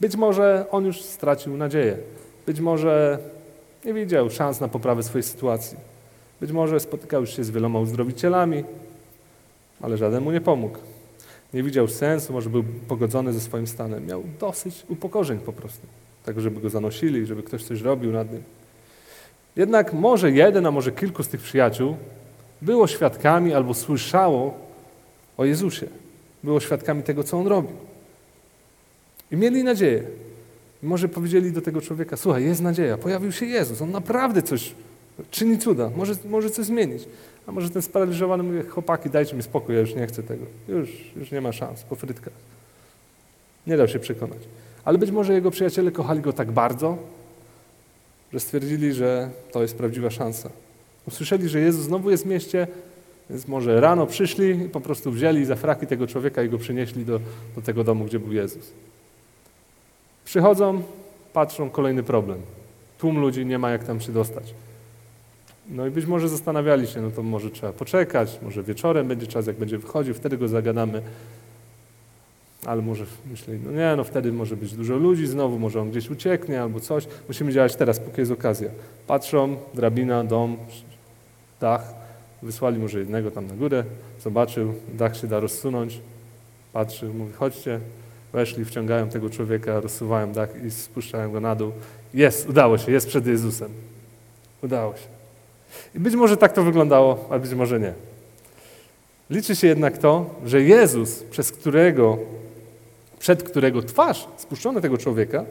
być 0.00 0.16
może 0.16 0.66
on 0.70 0.84
już 0.84 1.02
stracił 1.02 1.56
nadzieję. 1.56 1.96
Być 2.46 2.60
może 2.60 3.18
nie 3.84 3.94
widział 3.94 4.30
szans 4.30 4.60
na 4.60 4.68
poprawę 4.68 5.02
swojej 5.02 5.22
sytuacji. 5.22 5.78
Być 6.40 6.52
może 6.52 6.80
spotykał 6.80 7.26
się 7.26 7.44
z 7.44 7.50
wieloma 7.50 7.78
uzdrowicielami, 7.78 8.64
ale 9.80 9.96
żaden 9.96 10.24
mu 10.24 10.32
nie 10.32 10.40
pomógł. 10.40 10.78
Nie 11.54 11.62
widział 11.62 11.88
sensu, 11.88 12.32
może 12.32 12.50
był 12.50 12.64
pogodzony 12.88 13.32
ze 13.32 13.40
swoim 13.40 13.66
stanem. 13.66 14.06
Miał 14.06 14.22
dosyć 14.40 14.84
upokorzeń 14.88 15.38
po 15.38 15.52
prostu 15.52 15.86
tak 16.34 16.40
żeby 16.40 16.60
go 16.60 16.70
zanosili, 16.70 17.26
żeby 17.26 17.42
ktoś 17.42 17.64
coś 17.64 17.80
robił 17.80 18.12
nad 18.12 18.32
nim. 18.32 18.42
Jednak 19.56 19.92
może 19.92 20.30
jeden, 20.30 20.66
a 20.66 20.70
może 20.70 20.92
kilku 20.92 21.22
z 21.22 21.28
tych 21.28 21.40
przyjaciół 21.40 21.96
było 22.62 22.86
świadkami 22.86 23.54
albo 23.54 23.74
słyszało 23.74 24.54
o 25.36 25.44
Jezusie. 25.44 25.86
Było 26.44 26.60
świadkami 26.60 27.02
tego, 27.02 27.24
co 27.24 27.38
On 27.38 27.46
robił. 27.46 27.76
I 29.30 29.36
mieli 29.36 29.64
nadzieję. 29.64 30.02
Może 30.82 31.08
powiedzieli 31.08 31.52
do 31.52 31.60
tego 31.60 31.80
człowieka, 31.80 32.16
słuchaj, 32.16 32.44
jest 32.44 32.60
nadzieja, 32.60 32.98
pojawił 32.98 33.32
się 33.32 33.46
Jezus, 33.46 33.82
On 33.82 33.90
naprawdę 33.90 34.42
coś 34.42 34.74
czyni 35.30 35.58
cuda, 35.58 35.90
może, 35.96 36.14
może 36.24 36.50
coś 36.50 36.66
zmienić. 36.66 37.04
A 37.46 37.52
może 37.52 37.70
ten 37.70 37.82
sparaliżowany 37.82 38.42
mówi, 38.42 38.68
chłopaki, 38.68 39.10
dajcie 39.10 39.36
mi 39.36 39.42
spokój, 39.42 39.74
ja 39.74 39.80
już 39.80 39.94
nie 39.94 40.06
chcę 40.06 40.22
tego. 40.22 40.44
Już, 40.68 40.90
już 41.16 41.30
nie 41.30 41.40
ma 41.40 41.52
szans, 41.52 41.82
po 41.82 41.96
frytkach. 41.96 42.32
Nie 43.66 43.76
dał 43.76 43.88
się 43.88 43.98
przekonać. 43.98 44.38
Ale 44.84 44.98
być 44.98 45.10
może 45.10 45.32
jego 45.32 45.50
przyjaciele 45.50 45.90
kochali 45.90 46.20
go 46.20 46.32
tak 46.32 46.52
bardzo, 46.52 46.98
że 48.32 48.40
stwierdzili, 48.40 48.92
że 48.92 49.30
to 49.52 49.62
jest 49.62 49.76
prawdziwa 49.76 50.10
szansa. 50.10 50.50
Usłyszeli, 51.08 51.48
że 51.48 51.60
Jezus 51.60 51.84
znowu 51.84 52.10
jest 52.10 52.24
w 52.24 52.26
mieście, 52.26 52.66
więc 53.30 53.48
może 53.48 53.80
rano 53.80 54.06
przyszli 54.06 54.50
i 54.50 54.68
po 54.68 54.80
prostu 54.80 55.10
wzięli 55.12 55.44
za 55.44 55.56
fraki 55.56 55.86
tego 55.86 56.06
człowieka 56.06 56.42
i 56.42 56.48
go 56.48 56.58
przynieśli 56.58 57.04
do, 57.04 57.20
do 57.56 57.62
tego 57.62 57.84
domu, 57.84 58.04
gdzie 58.04 58.18
był 58.18 58.32
Jezus. 58.32 58.72
Przychodzą, 60.24 60.82
patrzą, 61.32 61.70
kolejny 61.70 62.02
problem. 62.02 62.38
Tłum 62.98 63.18
ludzi 63.18 63.46
nie 63.46 63.58
ma 63.58 63.70
jak 63.70 63.84
tam 63.84 64.00
się 64.00 64.12
dostać. 64.12 64.54
No 65.68 65.86
i 65.86 65.90
być 65.90 66.06
może 66.06 66.28
zastanawiali 66.28 66.86
się, 66.86 67.02
no 67.02 67.10
to 67.10 67.22
może 67.22 67.50
trzeba 67.50 67.72
poczekać, 67.72 68.38
może 68.42 68.62
wieczorem 68.62 69.08
będzie 69.08 69.26
czas, 69.26 69.46
jak 69.46 69.56
będzie 69.56 69.78
wychodził, 69.78 70.14
wtedy 70.14 70.38
go 70.38 70.48
zagadamy. 70.48 71.02
Ale 72.66 72.82
może 72.82 73.04
myśleli, 73.30 73.60
no 73.64 73.72
nie, 73.72 73.96
no 73.96 74.04
wtedy 74.04 74.32
może 74.32 74.56
być 74.56 74.72
dużo 74.72 74.96
ludzi 74.96 75.26
znowu, 75.26 75.58
może 75.58 75.80
on 75.80 75.90
gdzieś 75.90 76.10
ucieknie 76.10 76.62
albo 76.62 76.80
coś. 76.80 77.06
Musimy 77.28 77.52
działać 77.52 77.76
teraz, 77.76 78.00
póki 78.00 78.20
jest 78.20 78.32
okazja. 78.32 78.70
Patrzą, 79.06 79.56
drabina, 79.74 80.24
dom, 80.24 80.56
dach. 81.60 81.94
Wysłali 82.42 82.78
może 82.78 82.98
jednego 82.98 83.30
tam 83.30 83.46
na 83.46 83.54
górę, 83.54 83.84
zobaczył, 84.20 84.74
dach 84.94 85.16
się 85.16 85.26
da 85.26 85.40
rozsunąć. 85.40 86.00
Patrzył, 86.72 87.14
mówi, 87.14 87.32
chodźcie. 87.32 87.80
Weszli, 88.32 88.64
wciągają 88.64 89.08
tego 89.08 89.30
człowieka, 89.30 89.80
rozsuwają 89.80 90.32
dach 90.32 90.64
i 90.66 90.70
spuszczają 90.70 91.32
go 91.32 91.40
na 91.40 91.54
dół. 91.54 91.72
Jest, 92.14 92.48
udało 92.48 92.78
się, 92.78 92.92
jest 92.92 93.06
przed 93.06 93.26
Jezusem. 93.26 93.70
Udało 94.62 94.96
się. 94.96 95.06
I 95.94 96.00
być 96.00 96.14
może 96.14 96.36
tak 96.36 96.52
to 96.52 96.62
wyglądało, 96.62 97.28
a 97.30 97.38
być 97.38 97.54
może 97.54 97.80
nie. 97.80 97.92
Liczy 99.30 99.56
się 99.56 99.66
jednak 99.66 99.98
to, 99.98 100.34
że 100.46 100.62
Jezus, 100.62 101.22
przez 101.22 101.52
którego 101.52 102.18
przed 103.20 103.42
którego 103.42 103.82
twarz 103.82 104.28
spuszczone 104.36 104.80
tego 104.80 104.98
człowieka, 104.98 105.44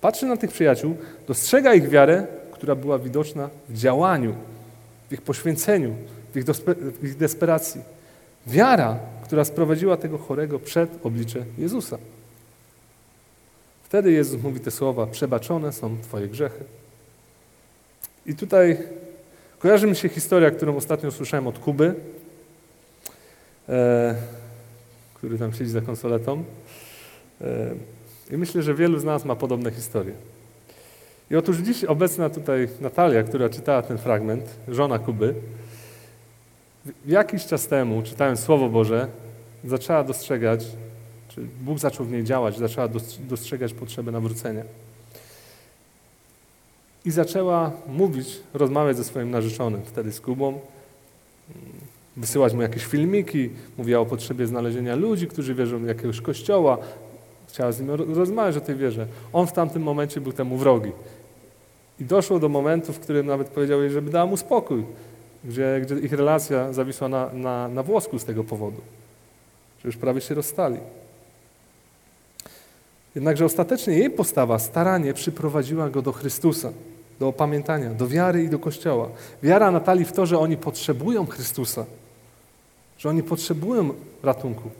patrzy 0.00 0.26
na 0.26 0.36
tych 0.36 0.52
przyjaciół, 0.52 0.96
dostrzega 1.28 1.74
ich 1.74 1.88
wiarę, 1.88 2.26
która 2.52 2.74
była 2.74 2.98
widoczna 2.98 3.50
w 3.68 3.74
działaniu, 3.74 4.34
w 5.08 5.12
ich 5.12 5.22
poświęceniu, 5.22 5.94
w 6.34 6.36
ich, 6.36 6.44
w 7.00 7.04
ich 7.04 7.16
desperacji. 7.16 7.80
Wiara, 8.46 8.98
która 9.24 9.44
sprowadziła 9.44 9.96
tego 9.96 10.18
chorego 10.18 10.58
przed 10.58 11.06
oblicze 11.06 11.44
Jezusa. 11.58 11.98
Wtedy 13.84 14.12
Jezus 14.12 14.42
mówi 14.42 14.60
te 14.60 14.70
słowa: 14.70 15.06
Przebaczone 15.06 15.72
są 15.72 15.96
Twoje 16.02 16.28
grzechy. 16.28 16.64
I 18.26 18.34
tutaj 18.34 18.78
kojarzy 19.58 19.86
mi 19.86 19.96
się 19.96 20.08
historia, 20.08 20.50
którą 20.50 20.76
ostatnio 20.76 21.10
słyszałem 21.10 21.46
od 21.46 21.58
Kuby, 21.58 21.94
e, 23.68 24.14
który 25.14 25.38
tam 25.38 25.52
siedzi 25.52 25.70
za 25.70 25.80
konsoletą. 25.80 26.44
I 28.30 28.36
myślę, 28.36 28.62
że 28.62 28.74
wielu 28.74 28.98
z 28.98 29.04
nas 29.04 29.24
ma 29.24 29.36
podobne 29.36 29.70
historie. 29.70 30.14
I 31.30 31.36
otóż 31.36 31.56
dziś 31.58 31.84
obecna 31.84 32.30
tutaj 32.30 32.68
Natalia, 32.80 33.22
która 33.22 33.48
czytała 33.48 33.82
ten 33.82 33.98
fragment, 33.98 34.44
żona 34.68 34.98
Kuby, 34.98 35.34
jakiś 37.06 37.46
czas 37.46 37.66
temu, 37.66 38.02
czytając 38.02 38.40
Słowo 38.40 38.68
Boże, 38.68 39.08
zaczęła 39.64 40.04
dostrzegać, 40.04 40.66
czy 41.28 41.40
Bóg 41.60 41.78
zaczął 41.78 42.06
w 42.06 42.12
niej 42.12 42.24
działać, 42.24 42.58
zaczęła 42.58 42.88
dostrzegać 43.28 43.72
potrzebę 43.72 44.12
nawrócenia. 44.12 44.64
I 47.04 47.10
zaczęła 47.10 47.72
mówić, 47.88 48.40
rozmawiać 48.54 48.96
ze 48.96 49.04
swoim 49.04 49.30
narzeczonym, 49.30 49.80
wtedy 49.84 50.12
z 50.12 50.20
Kubą, 50.20 50.60
wysyłać 52.16 52.52
mu 52.52 52.62
jakieś 52.62 52.84
filmiki, 52.84 53.50
mówiła 53.78 54.00
o 54.00 54.06
potrzebie 54.06 54.46
znalezienia 54.46 54.94
ludzi, 54.94 55.26
którzy 55.26 55.54
wierzą 55.54 55.78
w 55.78 55.86
jakiegoś 55.86 56.20
kościoła, 56.20 56.78
chciała 57.52 57.72
z 57.72 57.80
nim 57.80 57.90
rozmawiać 57.90 58.56
o 58.56 58.60
tej 58.60 58.76
wierze. 58.76 59.06
On 59.32 59.46
w 59.46 59.52
tamtym 59.52 59.82
momencie 59.82 60.20
był 60.20 60.32
temu 60.32 60.56
wrogi. 60.56 60.92
I 62.00 62.04
doszło 62.04 62.38
do 62.38 62.48
momentu, 62.48 62.92
w 62.92 63.00
którym 63.00 63.26
nawet 63.26 63.48
powiedział 63.48 63.80
jej, 63.80 63.90
żeby 63.90 64.10
dała 64.10 64.26
mu 64.26 64.36
spokój, 64.36 64.84
gdzie, 65.44 65.80
gdzie 65.82 65.94
ich 65.94 66.12
relacja 66.12 66.72
zawisła 66.72 67.08
na, 67.08 67.30
na, 67.32 67.68
na 67.68 67.82
włosku 67.82 68.18
z 68.18 68.24
tego 68.24 68.44
powodu, 68.44 68.80
że 69.82 69.88
już 69.88 69.96
prawie 69.96 70.20
się 70.20 70.34
rozstali. 70.34 70.76
Jednakże 73.14 73.44
ostatecznie 73.44 73.98
jej 73.98 74.10
postawa, 74.10 74.58
staranie 74.58 75.14
przyprowadziła 75.14 75.90
go 75.90 76.02
do 76.02 76.12
Chrystusa, 76.12 76.72
do 77.20 77.28
opamiętania, 77.28 77.90
do 77.90 78.08
wiary 78.08 78.42
i 78.42 78.48
do 78.48 78.58
Kościoła. 78.58 79.08
Wiara 79.42 79.70
Natalii 79.70 80.04
w 80.04 80.12
to, 80.12 80.26
że 80.26 80.38
oni 80.38 80.56
potrzebują 80.56 81.26
Chrystusa, 81.26 81.84
że 82.98 83.08
oni 83.08 83.22
potrzebują 83.22 83.94
ratunku, 84.22 84.70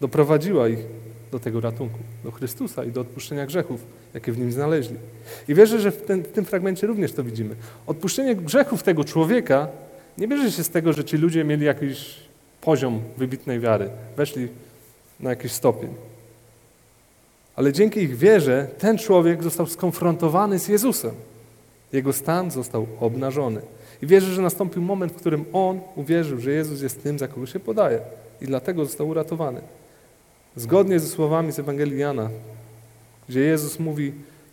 doprowadziła 0.00 0.68
ich 0.68 0.78
do 1.32 1.40
tego 1.40 1.60
ratunku, 1.60 1.98
do 2.24 2.30
Chrystusa 2.30 2.84
i 2.84 2.92
do 2.92 3.00
odpuszczenia 3.00 3.46
grzechów, 3.46 3.80
jakie 4.14 4.32
w 4.32 4.38
nim 4.38 4.52
znaleźli. 4.52 4.96
I 5.48 5.54
wierzę, 5.54 5.80
że 5.80 5.90
w, 5.90 6.02
ten, 6.02 6.22
w 6.22 6.28
tym 6.28 6.44
fragmencie 6.44 6.86
również 6.86 7.12
to 7.12 7.24
widzimy. 7.24 7.54
Odpuszczenie 7.86 8.36
grzechów 8.36 8.82
tego 8.82 9.04
człowieka 9.04 9.68
nie 10.18 10.28
bierze 10.28 10.52
się 10.52 10.64
z 10.64 10.70
tego, 10.70 10.92
że 10.92 11.04
ci 11.04 11.16
ludzie 11.16 11.44
mieli 11.44 11.66
jakiś 11.66 12.16
poziom 12.60 13.00
wybitnej 13.16 13.60
wiary, 13.60 13.90
weszli 14.16 14.48
na 15.20 15.30
jakiś 15.30 15.52
stopień. 15.52 15.90
Ale 17.56 17.72
dzięki 17.72 18.00
ich 18.00 18.16
wierze 18.16 18.66
ten 18.78 18.98
człowiek 18.98 19.42
został 19.42 19.66
skonfrontowany 19.66 20.58
z 20.58 20.68
Jezusem. 20.68 21.14
Jego 21.92 22.12
stan 22.12 22.50
został 22.50 22.86
obnażony. 23.00 23.60
I 24.02 24.06
wierzę, 24.06 24.34
że 24.34 24.42
nastąpił 24.42 24.82
moment, 24.82 25.12
w 25.12 25.16
którym 25.16 25.44
on 25.52 25.80
uwierzył, 25.96 26.40
że 26.40 26.50
Jezus 26.50 26.82
jest 26.82 27.02
tym, 27.02 27.18
za 27.18 27.28
kogo 27.28 27.46
się 27.46 27.60
podaje. 27.60 28.00
I 28.40 28.46
dlatego 28.46 28.84
został 28.84 29.08
uratowany. 29.08 29.60
Zgodnie 30.56 31.00
ze 31.00 31.06
słowami 31.06 31.52
z 31.52 31.58
Ewangelii 31.58 31.98
Jana, 31.98 32.30
gdzie 33.28 33.40
Jezus 33.40 33.78
mówi, 33.78 34.12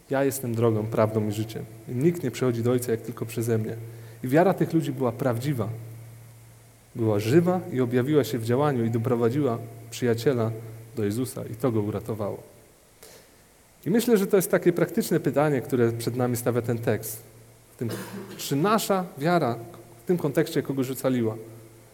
ja 0.09 0.23
jestem 0.23 0.55
drogą, 0.55 0.85
prawdą 0.85 1.27
i 1.27 1.31
życiem. 1.31 1.65
I 1.89 1.91
nikt 1.91 2.23
nie 2.23 2.31
przychodzi 2.31 2.63
do 2.63 2.71
Ojca 2.71 2.91
jak 2.91 3.01
tylko 3.01 3.25
przeze 3.25 3.57
mnie. 3.57 3.75
I 4.23 4.27
wiara 4.27 4.53
tych 4.53 4.73
ludzi 4.73 4.91
była 4.91 5.11
prawdziwa. 5.11 5.69
Była 6.95 7.19
żywa 7.19 7.61
i 7.73 7.81
objawiła 7.81 8.23
się 8.23 8.37
w 8.37 8.43
działaniu 8.43 8.85
i 8.85 8.89
doprowadziła 8.89 9.57
przyjaciela 9.91 10.51
do 10.95 11.03
Jezusa 11.03 11.43
i 11.45 11.55
to 11.55 11.71
go 11.71 11.81
uratowało. 11.81 12.43
I 13.85 13.89
myślę, 13.89 14.17
że 14.17 14.27
to 14.27 14.35
jest 14.35 14.51
takie 14.51 14.73
praktyczne 14.73 15.19
pytanie, 15.19 15.61
które 15.61 15.91
przed 15.91 16.15
nami 16.15 16.37
stawia 16.37 16.61
ten 16.61 16.77
tekst. 16.77 17.23
Tym, 17.77 17.89
czy 18.37 18.55
nasza 18.55 19.05
wiara 19.17 19.55
w 20.03 20.07
tym 20.07 20.17
kontekście 20.17 20.61
kogoś 20.61 20.91
ocaliła? 20.91 21.35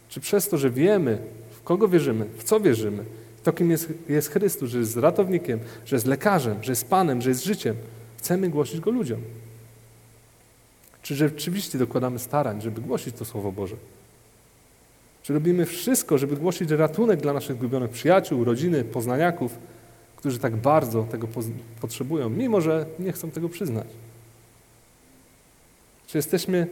Czy 0.10 0.20
przez 0.20 0.50
to, 0.50 0.58
że 0.58 0.70
wiemy, 0.70 1.18
w 1.52 1.64
kogo 1.64 1.88
wierzymy, 1.88 2.26
w 2.38 2.44
co 2.44 2.60
wierzymy, 2.60 3.04
to 3.46 3.54
kim 3.54 3.72
jest, 3.72 3.94
jest 4.10 4.30
Chrystus, 4.32 4.70
że 4.70 4.80
jest 4.80 4.98
ratownikiem, 4.98 5.60
że 5.86 5.96
jest 5.96 6.06
lekarzem, 6.06 6.64
że 6.64 6.72
jest 6.72 6.90
Panem, 6.90 7.22
że 7.22 7.30
jest 7.30 7.44
życiem, 7.44 7.76
chcemy 8.18 8.50
głosić 8.50 8.80
Go 8.80 8.92
ludziom? 8.92 9.22
Czy 11.02 11.16
rzeczywiście 11.16 11.78
dokładamy 11.78 12.20
starań, 12.20 12.62
żeby 12.62 12.82
głosić 12.82 13.16
to 13.16 13.26
Słowo 13.26 13.52
Boże? 13.52 13.76
Czy 15.24 15.34
robimy 15.34 15.66
wszystko, 15.66 16.18
żeby 16.18 16.36
głosić 16.36 16.72
ratunek 16.72 17.22
dla 17.22 17.34
naszych 17.34 17.58
gubionych 17.58 17.92
przyjaciół, 17.92 18.44
rodziny, 18.44 18.84
poznaniaków, 18.84 19.58
którzy 20.16 20.40
tak 20.40 20.56
bardzo 20.56 21.04
tego 21.04 21.28
potrzebują, 21.82 22.30
mimo 22.30 22.62
że 22.62 22.86
nie 23.00 23.12
chcą 23.12 23.32
tego 23.32 23.50
przyznać? 23.50 23.88
Czy 26.08 26.18
jesteśmy 26.18 26.68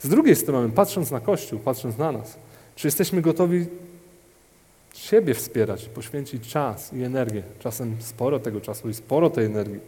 z 0.00 0.08
drugiej 0.08 0.36
strony, 0.36 0.72
patrząc 0.72 1.10
na 1.10 1.20
Kościół, 1.20 1.58
patrząc 1.58 1.98
na 1.98 2.12
nas, 2.12 2.36
czy 2.76 2.86
jesteśmy 2.86 3.22
gotowi 3.22 3.66
siebie 4.94 5.34
wspierać, 5.34 5.88
poświęcić 5.88 6.48
czas 6.48 6.92
i 6.92 7.02
energię, 7.02 7.42
czasem 7.58 7.96
sporo 8.00 8.38
tego 8.38 8.60
czasu 8.60 8.88
i 8.88 8.94
sporo 8.94 9.30
tej 9.30 9.44
energii, 9.44 9.80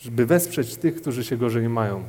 żeby 0.00 0.26
wesprzeć 0.26 0.76
tych, 0.76 0.96
którzy 0.96 1.24
się 1.24 1.36
gorzej 1.36 1.68
mają, 1.68 2.02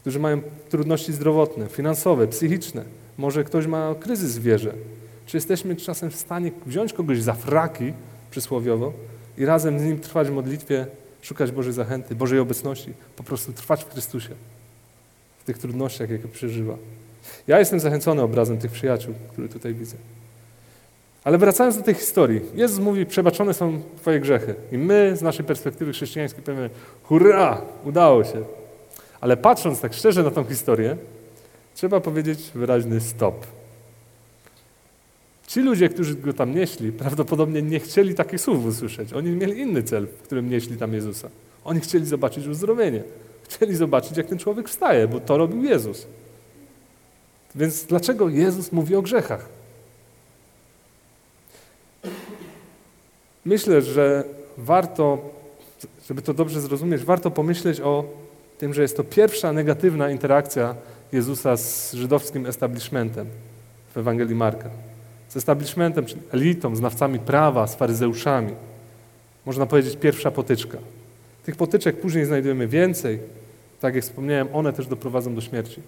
którzy 0.00 0.18
mają 0.18 0.42
trudności 0.68 1.12
zdrowotne, 1.12 1.66
finansowe, 1.66 2.28
psychiczne. 2.28 2.84
Może 3.18 3.44
ktoś 3.44 3.66
ma 3.66 3.94
kryzys 4.00 4.38
w 4.38 4.42
wierze. 4.42 4.74
Czy 5.26 5.36
jesteśmy 5.36 5.76
czasem 5.76 6.10
w 6.10 6.16
stanie 6.16 6.52
wziąć 6.66 6.92
kogoś 6.92 7.22
za 7.22 7.32
fraki, 7.32 7.92
przysłowiowo, 8.30 8.92
i 9.38 9.44
razem 9.44 9.80
z 9.80 9.82
nim 9.82 10.00
trwać 10.00 10.28
w 10.28 10.32
modlitwie, 10.32 10.86
szukać 11.22 11.52
Bożej 11.52 11.72
zachęty, 11.72 12.14
Bożej 12.14 12.38
obecności, 12.38 12.92
po 13.16 13.22
prostu 13.22 13.52
trwać 13.52 13.84
w 13.84 13.90
Chrystusie, 13.90 14.34
w 15.38 15.44
tych 15.44 15.58
trudnościach, 15.58 16.10
jakie 16.10 16.28
przeżywa. 16.28 16.76
Ja 17.46 17.58
jestem 17.58 17.80
zachęcony 17.80 18.22
obrazem 18.22 18.58
tych 18.58 18.70
przyjaciół, 18.70 19.14
które 19.32 19.48
tutaj 19.48 19.74
widzę. 19.74 19.96
Ale 21.24 21.38
wracając 21.38 21.76
do 21.76 21.82
tej 21.82 21.94
historii, 21.94 22.40
Jezus 22.54 22.78
mówi, 22.78 23.06
przebaczone 23.06 23.54
są 23.54 23.82
Twoje 23.96 24.20
grzechy. 24.20 24.54
I 24.72 24.78
my 24.78 25.16
z 25.16 25.22
naszej 25.22 25.44
perspektywy 25.44 25.92
chrześcijańskiej 25.92 26.42
powiemy, 26.42 26.70
hurra, 27.02 27.62
udało 27.84 28.24
się. 28.24 28.44
Ale 29.20 29.36
patrząc 29.36 29.80
tak 29.80 29.94
szczerze 29.94 30.22
na 30.22 30.30
tą 30.30 30.44
historię, 30.44 30.96
trzeba 31.74 32.00
powiedzieć 32.00 32.50
wyraźny 32.54 33.00
stop. 33.00 33.46
Ci 35.46 35.60
ludzie, 35.60 35.88
którzy 35.88 36.14
go 36.14 36.32
tam 36.32 36.54
nieśli, 36.54 36.92
prawdopodobnie 36.92 37.62
nie 37.62 37.80
chcieli 37.80 38.14
takich 38.14 38.40
słów 38.40 38.66
usłyszeć. 38.66 39.12
Oni 39.12 39.30
mieli 39.30 39.60
inny 39.60 39.82
cel, 39.82 40.06
w 40.06 40.22
którym 40.22 40.50
nieśli 40.50 40.76
tam 40.76 40.94
Jezusa. 40.94 41.28
Oni 41.64 41.80
chcieli 41.80 42.06
zobaczyć 42.06 42.46
uzdrowienie. 42.46 43.02
Chcieli 43.48 43.76
zobaczyć, 43.76 44.16
jak 44.16 44.26
ten 44.26 44.38
człowiek 44.38 44.68
wstaje, 44.68 45.08
bo 45.08 45.20
to 45.20 45.38
robił 45.38 45.64
Jezus. 45.64 46.06
Więc 47.56 47.84
dlaczego 47.84 48.28
Jezus 48.28 48.72
mówi 48.72 48.96
o 48.96 49.02
grzechach? 49.02 49.48
Myślę, 53.44 53.82
że 53.82 54.24
warto, 54.58 55.18
żeby 56.08 56.22
to 56.22 56.34
dobrze 56.34 56.60
zrozumieć, 56.60 57.04
warto 57.04 57.30
pomyśleć 57.30 57.80
o 57.80 58.04
tym, 58.58 58.74
że 58.74 58.82
jest 58.82 58.96
to 58.96 59.04
pierwsza 59.04 59.52
negatywna 59.52 60.10
interakcja 60.10 60.74
Jezusa 61.12 61.56
z 61.56 61.92
żydowskim 61.92 62.46
establishmentem 62.46 63.26
w 63.94 63.98
Ewangelii 63.98 64.34
Marka. 64.34 64.70
Z 65.28 65.36
establishmentem, 65.36 66.06
czyli 66.06 66.20
elitą, 66.32 66.76
znawcami 66.76 67.18
prawa, 67.18 67.66
z 67.66 67.74
faryzeuszami. 67.74 68.52
Można 69.46 69.66
powiedzieć 69.66 69.96
pierwsza 69.96 70.30
potyczka. 70.30 70.78
Tych 71.44 71.56
potyczek 71.56 72.00
później 72.00 72.24
znajdujemy 72.24 72.68
więcej. 72.68 73.18
Tak 73.80 73.94
jak 73.94 74.04
wspomniałem, 74.04 74.48
one 74.52 74.72
też 74.72 74.86
doprowadzą 74.86 75.34
do 75.34 75.40
śmierci 75.40 75.80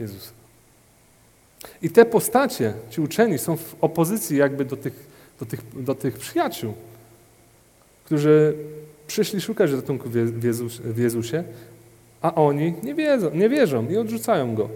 Jezusa. 0.00 0.47
I 1.82 1.90
te 1.90 2.04
postacie, 2.04 2.74
ci 2.90 3.00
uczeni, 3.00 3.38
są 3.38 3.56
w 3.56 3.76
opozycji 3.80 4.36
jakby 4.36 4.64
do 4.64 4.76
tych, 4.76 5.06
do 5.40 5.46
tych, 5.46 5.82
do 5.82 5.94
tych 5.94 6.18
przyjaciół, 6.18 6.74
którzy 8.04 8.54
przyszli 9.06 9.40
szukać 9.40 9.70
ratunku 9.70 10.08
w, 10.08 10.44
Jezus, 10.44 10.76
w 10.76 10.98
Jezusie, 10.98 11.44
a 12.22 12.34
oni 12.34 12.74
nie, 12.82 12.94
wiedzą, 12.94 13.30
nie 13.34 13.48
wierzą 13.48 13.88
i 13.88 13.96
odrzucają 13.96 14.54
Go. 14.54 14.68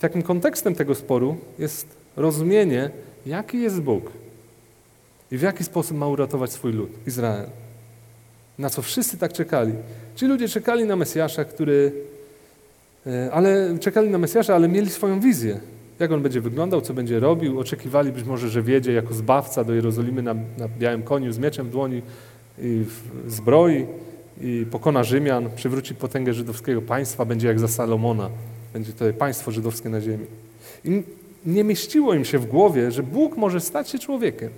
Takim 0.00 0.22
kontekstem 0.22 0.74
tego 0.74 0.94
sporu 0.94 1.36
jest 1.58 1.86
rozumienie, 2.16 2.90
jaki 3.26 3.60
jest 3.60 3.80
Bóg 3.80 4.12
i 5.30 5.38
w 5.38 5.42
jaki 5.42 5.64
sposób 5.64 5.96
ma 5.96 6.06
uratować 6.06 6.52
swój 6.52 6.72
lud, 6.72 6.90
Izrael. 7.06 7.46
Na 8.58 8.70
co 8.70 8.82
wszyscy 8.82 9.18
tak 9.18 9.32
czekali. 9.32 9.72
Ci 10.16 10.26
ludzie 10.26 10.48
czekali 10.48 10.84
na 10.84 10.96
Mesjasza, 10.96 11.44
który, 11.44 11.92
e, 13.06 13.30
ale 13.32 13.78
czekali 13.78 14.10
na 14.10 14.18
Mesjasza, 14.18 14.54
ale 14.54 14.68
mieli 14.68 14.90
swoją 14.90 15.20
wizję. 15.20 15.60
Jak 15.98 16.12
on 16.12 16.22
będzie 16.22 16.40
wyglądał, 16.40 16.80
co 16.80 16.94
będzie 16.94 17.20
robił. 17.20 17.60
Oczekiwali 17.60 18.12
być 18.12 18.24
może, 18.24 18.48
że 18.48 18.62
wiedzie 18.62 18.92
jako 18.92 19.14
zbawca 19.14 19.64
do 19.64 19.74
Jerozolimy 19.74 20.22
na, 20.22 20.34
na 20.34 20.68
białym 20.78 21.02
koniu 21.02 21.32
z 21.32 21.38
mieczem 21.38 21.66
w 21.66 21.70
dłoni 21.70 22.02
i 22.58 22.84
w 23.24 23.32
zbroi 23.32 23.86
i 24.40 24.66
pokona 24.70 25.04
Rzymian, 25.04 25.50
przywróci 25.56 25.94
potęgę 25.94 26.32
żydowskiego 26.32 26.82
państwa, 26.82 27.24
będzie 27.24 27.48
jak 27.48 27.60
za 27.60 27.68
Salomona. 27.68 28.30
Będzie 28.72 28.92
to 28.92 29.04
państwo 29.18 29.50
żydowskie 29.50 29.88
na 29.88 30.00
ziemi. 30.00 30.26
I 30.84 31.02
nie 31.46 31.64
mieściło 31.64 32.14
im 32.14 32.24
się 32.24 32.38
w 32.38 32.46
głowie, 32.46 32.90
że 32.90 33.02
Bóg 33.02 33.36
może 33.36 33.60
stać 33.60 33.88
się 33.88 33.98
człowiekiem. 33.98 34.50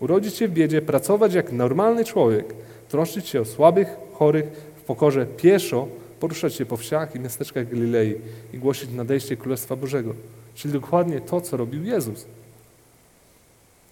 Urodzić 0.00 0.34
się 0.34 0.48
w 0.48 0.52
biedzie, 0.52 0.82
pracować 0.82 1.34
jak 1.34 1.52
normalny 1.52 2.04
człowiek, 2.04 2.54
troszczyć 2.88 3.28
się 3.28 3.40
o 3.40 3.44
słabych, 3.44 3.88
chorych, 4.12 4.44
w 4.76 4.82
pokorze 4.82 5.26
pieszo, 5.26 5.88
poruszać 6.20 6.54
się 6.54 6.66
po 6.66 6.76
wsiach 6.76 7.16
i 7.16 7.20
miasteczkach 7.20 7.70
Galilei 7.70 8.14
i 8.54 8.58
głosić 8.58 8.90
nadejście 8.90 9.36
Królestwa 9.36 9.76
Bożego. 9.76 10.14
Czyli 10.54 10.74
dokładnie 10.74 11.20
to, 11.20 11.40
co 11.40 11.56
robił 11.56 11.84
Jezus. 11.84 12.26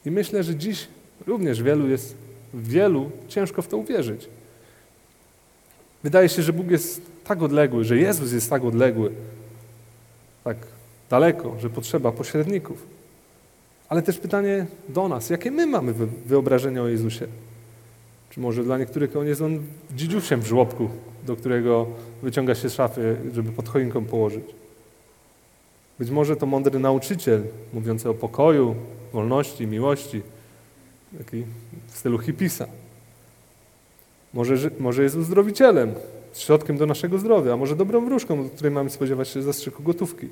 I 0.06 0.10
myślę, 0.10 0.42
że 0.42 0.56
dziś 0.56 0.88
również 1.26 1.62
wielu 1.62 1.88
jest, 1.88 2.16
wielu 2.54 3.10
ciężko 3.28 3.62
w 3.62 3.68
to 3.68 3.76
uwierzyć. 3.76 4.28
Wydaje 6.02 6.28
się, 6.28 6.42
że 6.42 6.52
Bóg 6.52 6.70
jest 6.70 7.02
tak 7.24 7.42
odległy, 7.42 7.84
że 7.84 7.96
Jezus 7.96 8.32
jest 8.32 8.50
tak 8.50 8.64
odległy, 8.64 9.12
tak 10.44 10.56
daleko, 11.10 11.56
że 11.60 11.70
potrzeba 11.70 12.12
pośredników. 12.12 12.86
Ale 13.88 14.02
też 14.02 14.18
pytanie 14.18 14.66
do 14.88 15.08
nas, 15.08 15.30
jakie 15.30 15.50
my 15.50 15.66
mamy 15.66 15.94
wyobrażenie 16.26 16.82
o 16.82 16.88
Jezusie? 16.88 17.26
Czy 18.30 18.40
może 18.40 18.64
dla 18.64 18.78
niektórych 18.78 19.16
on 19.16 19.26
jest 19.26 19.40
on 19.40 19.62
dzidziusiem 19.96 20.40
w 20.40 20.46
żłobku, 20.46 20.88
do 21.26 21.36
którego 21.36 21.86
wyciąga 22.22 22.54
się 22.54 22.70
szafy, 22.70 23.16
żeby 23.34 23.52
pod 23.52 23.68
choinką 23.68 24.04
położyć? 24.04 24.61
Być 26.02 26.10
może 26.10 26.36
to 26.36 26.46
mądry 26.46 26.78
nauczyciel, 26.78 27.42
mówiący 27.72 28.08
o 28.08 28.14
pokoju, 28.14 28.74
wolności, 29.12 29.66
miłości, 29.66 30.22
taki 31.18 31.44
w 31.86 31.98
stylu 31.98 32.18
hipisa. 32.18 32.66
Może, 34.34 34.70
może 34.78 35.02
jest 35.02 35.16
uzdrowicielem, 35.16 35.94
środkiem 36.34 36.76
do 36.76 36.86
naszego 36.86 37.18
zdrowia, 37.18 37.52
a 37.52 37.56
może 37.56 37.76
dobrą 37.76 38.04
wróżką, 38.04 38.40
od 38.40 38.52
której 38.52 38.72
mamy 38.72 38.90
spodziewać 38.90 39.28
się 39.28 39.42
zastrzyku 39.42 39.82
gotówki. 39.82 40.28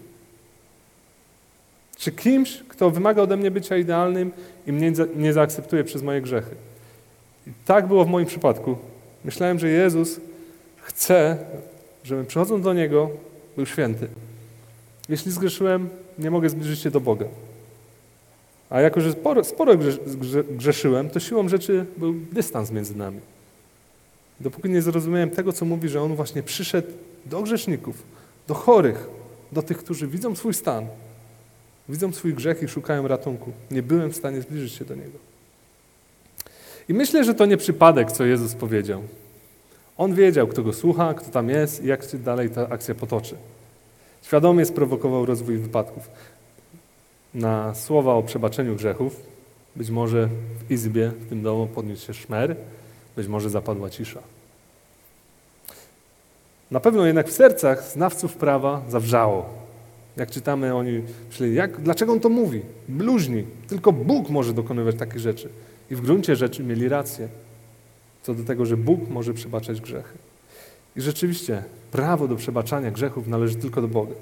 Czy 1.96 2.12
kimś, 2.12 2.62
kto 2.68 2.90
wymaga 2.90 3.22
ode 3.22 3.36
mnie 3.36 3.50
bycia 3.50 3.76
idealnym 3.76 4.32
i 4.66 4.72
mnie 4.72 4.92
nie 5.16 5.32
zaakceptuje 5.32 5.84
przez 5.84 6.02
moje 6.02 6.20
grzechy. 6.20 6.54
I 7.46 7.50
tak 7.66 7.86
było 7.86 8.04
w 8.04 8.08
moim 8.08 8.26
przypadku. 8.26 8.76
Myślałem, 9.24 9.58
że 9.58 9.68
Jezus 9.68 10.20
chce, 10.76 11.38
żebym 12.04 12.26
przychodząc 12.26 12.64
do 12.64 12.72
Niego 12.74 13.10
był 13.56 13.66
święty. 13.66 14.08
Jeśli 15.10 15.32
zgrzeszyłem, 15.32 15.88
nie 16.18 16.30
mogę 16.30 16.48
zbliżyć 16.48 16.80
się 16.80 16.90
do 16.90 17.00
Boga. 17.00 17.26
A 18.70 18.80
jako, 18.80 19.00
że 19.00 19.12
sporo, 19.12 19.44
sporo 19.44 19.74
grzeszyłem, 20.50 21.10
to 21.10 21.20
siłą 21.20 21.48
rzeczy 21.48 21.86
był 21.96 22.14
dystans 22.32 22.70
między 22.70 22.96
nami. 22.96 23.20
Dopóki 24.40 24.68
nie 24.68 24.82
zrozumiałem 24.82 25.30
tego, 25.30 25.52
co 25.52 25.64
mówi, 25.64 25.88
że 25.88 26.02
On 26.02 26.14
właśnie 26.14 26.42
przyszedł 26.42 26.88
do 27.26 27.42
grzeszników, 27.42 28.02
do 28.48 28.54
chorych, 28.54 29.08
do 29.52 29.62
tych, 29.62 29.78
którzy 29.78 30.06
widzą 30.06 30.36
swój 30.36 30.54
stan, 30.54 30.86
widzą 31.88 32.12
swój 32.12 32.34
grzech 32.34 32.62
i 32.62 32.68
szukają 32.68 33.08
ratunku. 33.08 33.52
Nie 33.70 33.82
byłem 33.82 34.10
w 34.10 34.16
stanie 34.16 34.42
zbliżyć 34.42 34.72
się 34.72 34.84
do 34.84 34.94
Niego. 34.94 35.18
I 36.88 36.94
myślę, 36.94 37.24
że 37.24 37.34
to 37.34 37.46
nie 37.46 37.56
przypadek, 37.56 38.12
co 38.12 38.24
Jezus 38.24 38.54
powiedział. 38.54 39.02
On 39.96 40.14
wiedział, 40.14 40.46
kto 40.46 40.62
go 40.62 40.72
słucha, 40.72 41.14
kto 41.14 41.30
tam 41.30 41.48
jest 41.48 41.84
i 41.84 41.86
jak 41.86 42.04
się 42.04 42.18
dalej 42.18 42.50
ta 42.50 42.68
akcja 42.68 42.94
potoczy. 42.94 43.34
Świadomie 44.22 44.66
sprowokował 44.66 45.26
rozwój 45.26 45.58
wypadków. 45.58 46.10
Na 47.34 47.74
słowa 47.74 48.14
o 48.14 48.22
przebaczeniu 48.22 48.76
grzechów, 48.76 49.16
być 49.76 49.90
może 49.90 50.28
w 50.58 50.70
izbie, 50.70 51.08
w 51.08 51.28
tym 51.28 51.42
domu 51.42 51.66
podniósł 51.66 52.06
się 52.06 52.14
szmer, 52.14 52.56
być 53.16 53.28
może 53.28 53.50
zapadła 53.50 53.90
cisza. 53.90 54.22
Na 56.70 56.80
pewno 56.80 57.06
jednak 57.06 57.28
w 57.28 57.32
sercach 57.32 57.92
znawców 57.92 58.36
prawa 58.36 58.82
zawrzało. 58.88 59.48
Jak 60.16 60.30
czytamy, 60.30 60.74
oni 60.74 61.02
myśleli, 61.28 61.54
jak, 61.54 61.80
dlaczego 61.80 62.12
on 62.12 62.20
to 62.20 62.28
mówi? 62.28 62.62
Bluźni. 62.88 63.44
Tylko 63.68 63.92
Bóg 63.92 64.30
może 64.30 64.52
dokonywać 64.52 64.96
takich 64.96 65.18
rzeczy. 65.18 65.48
I 65.90 65.94
w 65.94 66.00
gruncie 66.00 66.36
rzeczy 66.36 66.64
mieli 66.64 66.88
rację 66.88 67.28
co 68.22 68.34
do 68.34 68.44
tego, 68.44 68.66
że 68.66 68.76
Bóg 68.76 69.08
może 69.08 69.34
przebaczać 69.34 69.80
grzechy. 69.80 70.18
I 70.96 71.00
rzeczywiście 71.00 71.64
prawo 71.92 72.28
do 72.28 72.36
przebaczania 72.36 72.90
grzechów 72.90 73.28
należy 73.28 73.54
tylko 73.54 73.82
do 73.82 73.88
Boga. 73.88 74.14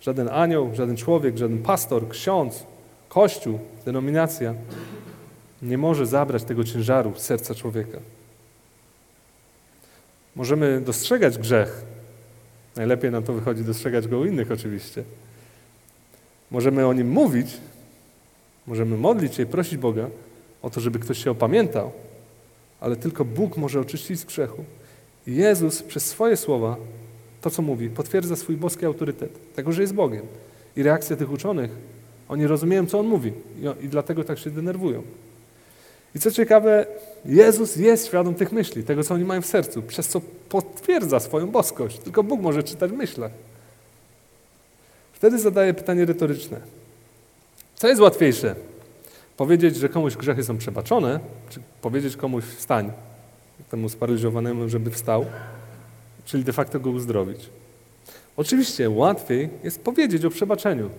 Żaden 0.00 0.28
anioł, 0.28 0.70
żaden 0.74 0.96
człowiek, 0.96 1.36
żaden 1.36 1.58
pastor, 1.58 2.08
ksiądz, 2.08 2.66
kościół, 3.08 3.58
denominacja 3.84 4.54
nie 5.62 5.78
może 5.78 6.06
zabrać 6.06 6.44
tego 6.44 6.64
ciężaru 6.64 7.12
serca 7.16 7.54
człowieka. 7.54 7.98
Możemy 10.36 10.80
dostrzegać 10.80 11.38
grzech. 11.38 11.84
Najlepiej 12.76 13.10
nam 13.10 13.22
to 13.22 13.32
wychodzi 13.32 13.64
dostrzegać 13.64 14.08
go 14.08 14.18
u 14.18 14.24
innych 14.24 14.52
oczywiście. 14.52 15.04
Możemy 16.50 16.86
o 16.86 16.92
nim 16.92 17.08
mówić, 17.08 17.56
możemy 18.66 18.96
modlić 18.96 19.34
się 19.34 19.42
i 19.42 19.46
prosić 19.46 19.76
Boga 19.76 20.08
o 20.62 20.70
to, 20.70 20.80
żeby 20.80 20.98
ktoś 20.98 21.24
się 21.24 21.30
opamiętał, 21.30 21.92
ale 22.80 22.96
tylko 22.96 23.24
Bóg 23.24 23.56
może 23.56 23.80
oczyścić 23.80 24.20
z 24.20 24.24
grzechu. 24.24 24.64
Jezus 25.26 25.82
przez 25.82 26.06
swoje 26.06 26.36
słowa, 26.36 26.76
to 27.46 27.50
co 27.50 27.62
mówi, 27.62 27.90
potwierdza 27.90 28.36
swój 28.36 28.56
boski 28.56 28.86
autorytet, 28.86 29.54
tego, 29.54 29.72
że 29.72 29.82
jest 29.82 29.94
Bogiem. 29.94 30.26
I 30.76 30.82
reakcja 30.82 31.16
tych 31.16 31.30
uczonych, 31.30 31.70
oni 32.28 32.46
rozumieją, 32.46 32.86
co 32.86 32.98
On 32.98 33.06
mówi 33.06 33.32
i, 33.80 33.84
i 33.84 33.88
dlatego 33.88 34.24
tak 34.24 34.38
się 34.38 34.50
denerwują. 34.50 35.02
I 36.14 36.18
co 36.18 36.30
ciekawe, 36.30 36.86
Jezus 37.24 37.76
jest 37.76 38.06
świadom 38.06 38.34
tych 38.34 38.52
myśli, 38.52 38.84
tego, 38.84 39.04
co 39.04 39.14
oni 39.14 39.24
mają 39.24 39.42
w 39.42 39.46
sercu, 39.46 39.82
przez 39.82 40.08
co 40.08 40.20
potwierdza 40.48 41.20
swoją 41.20 41.46
boskość. 41.50 41.98
Tylko 41.98 42.22
Bóg 42.22 42.40
może 42.40 42.62
czytać 42.62 42.90
w 42.90 42.94
myślach. 42.94 43.32
Wtedy 45.12 45.38
zadaję 45.38 45.74
pytanie 45.74 46.04
retoryczne. 46.04 46.60
Co 47.74 47.88
jest 47.88 48.00
łatwiejsze? 48.00 48.54
Powiedzieć, 49.36 49.76
że 49.76 49.88
komuś 49.88 50.16
grzechy 50.16 50.44
są 50.44 50.58
przebaczone, 50.58 51.20
czy 51.50 51.60
powiedzieć 51.82 52.16
komuś 52.16 52.44
wstań, 52.44 52.92
temu 53.70 53.88
sparaliżowanemu, 53.88 54.68
żeby 54.68 54.90
wstał, 54.90 55.24
czyli 56.26 56.44
de 56.44 56.52
facto 56.52 56.80
go 56.80 56.90
uzdrowić. 56.90 57.50
Oczywiście 58.36 58.90
łatwiej 58.90 59.48
jest 59.64 59.80
powiedzieć 59.80 60.24
o 60.24 60.30
przebaczeniu, 60.30 60.90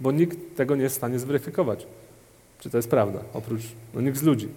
bo 0.00 0.12
nikt 0.12 0.56
tego 0.56 0.76
nie 0.76 0.82
jest 0.82 0.94
w 0.94 0.98
stanie 0.98 1.18
zweryfikować. 1.18 1.86
Czy 2.60 2.70
to 2.70 2.78
jest 2.78 2.90
prawda? 2.90 3.20
Oprócz 3.34 3.62
no, 3.94 4.00
nikt 4.00 4.18
z 4.18 4.22
ludzi. 4.22 4.48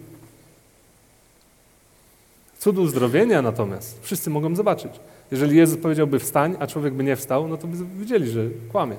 Cud 2.60 2.78
uzdrowienia 2.78 3.42
natomiast 3.42 4.00
wszyscy 4.02 4.30
mogą 4.30 4.56
zobaczyć. 4.56 4.92
Jeżeli 5.32 5.58
Jezus 5.58 5.78
powiedziałby 5.78 6.20
wstań, 6.20 6.56
a 6.60 6.68
człowiek 6.68 6.94
by 6.94 7.04
nie 7.04 7.16
wstał, 7.16 7.48
no 7.48 7.58
to 7.58 7.68
by 7.68 7.86
widzieli, 7.86 8.30
że 8.30 8.46
kłamie, 8.72 8.96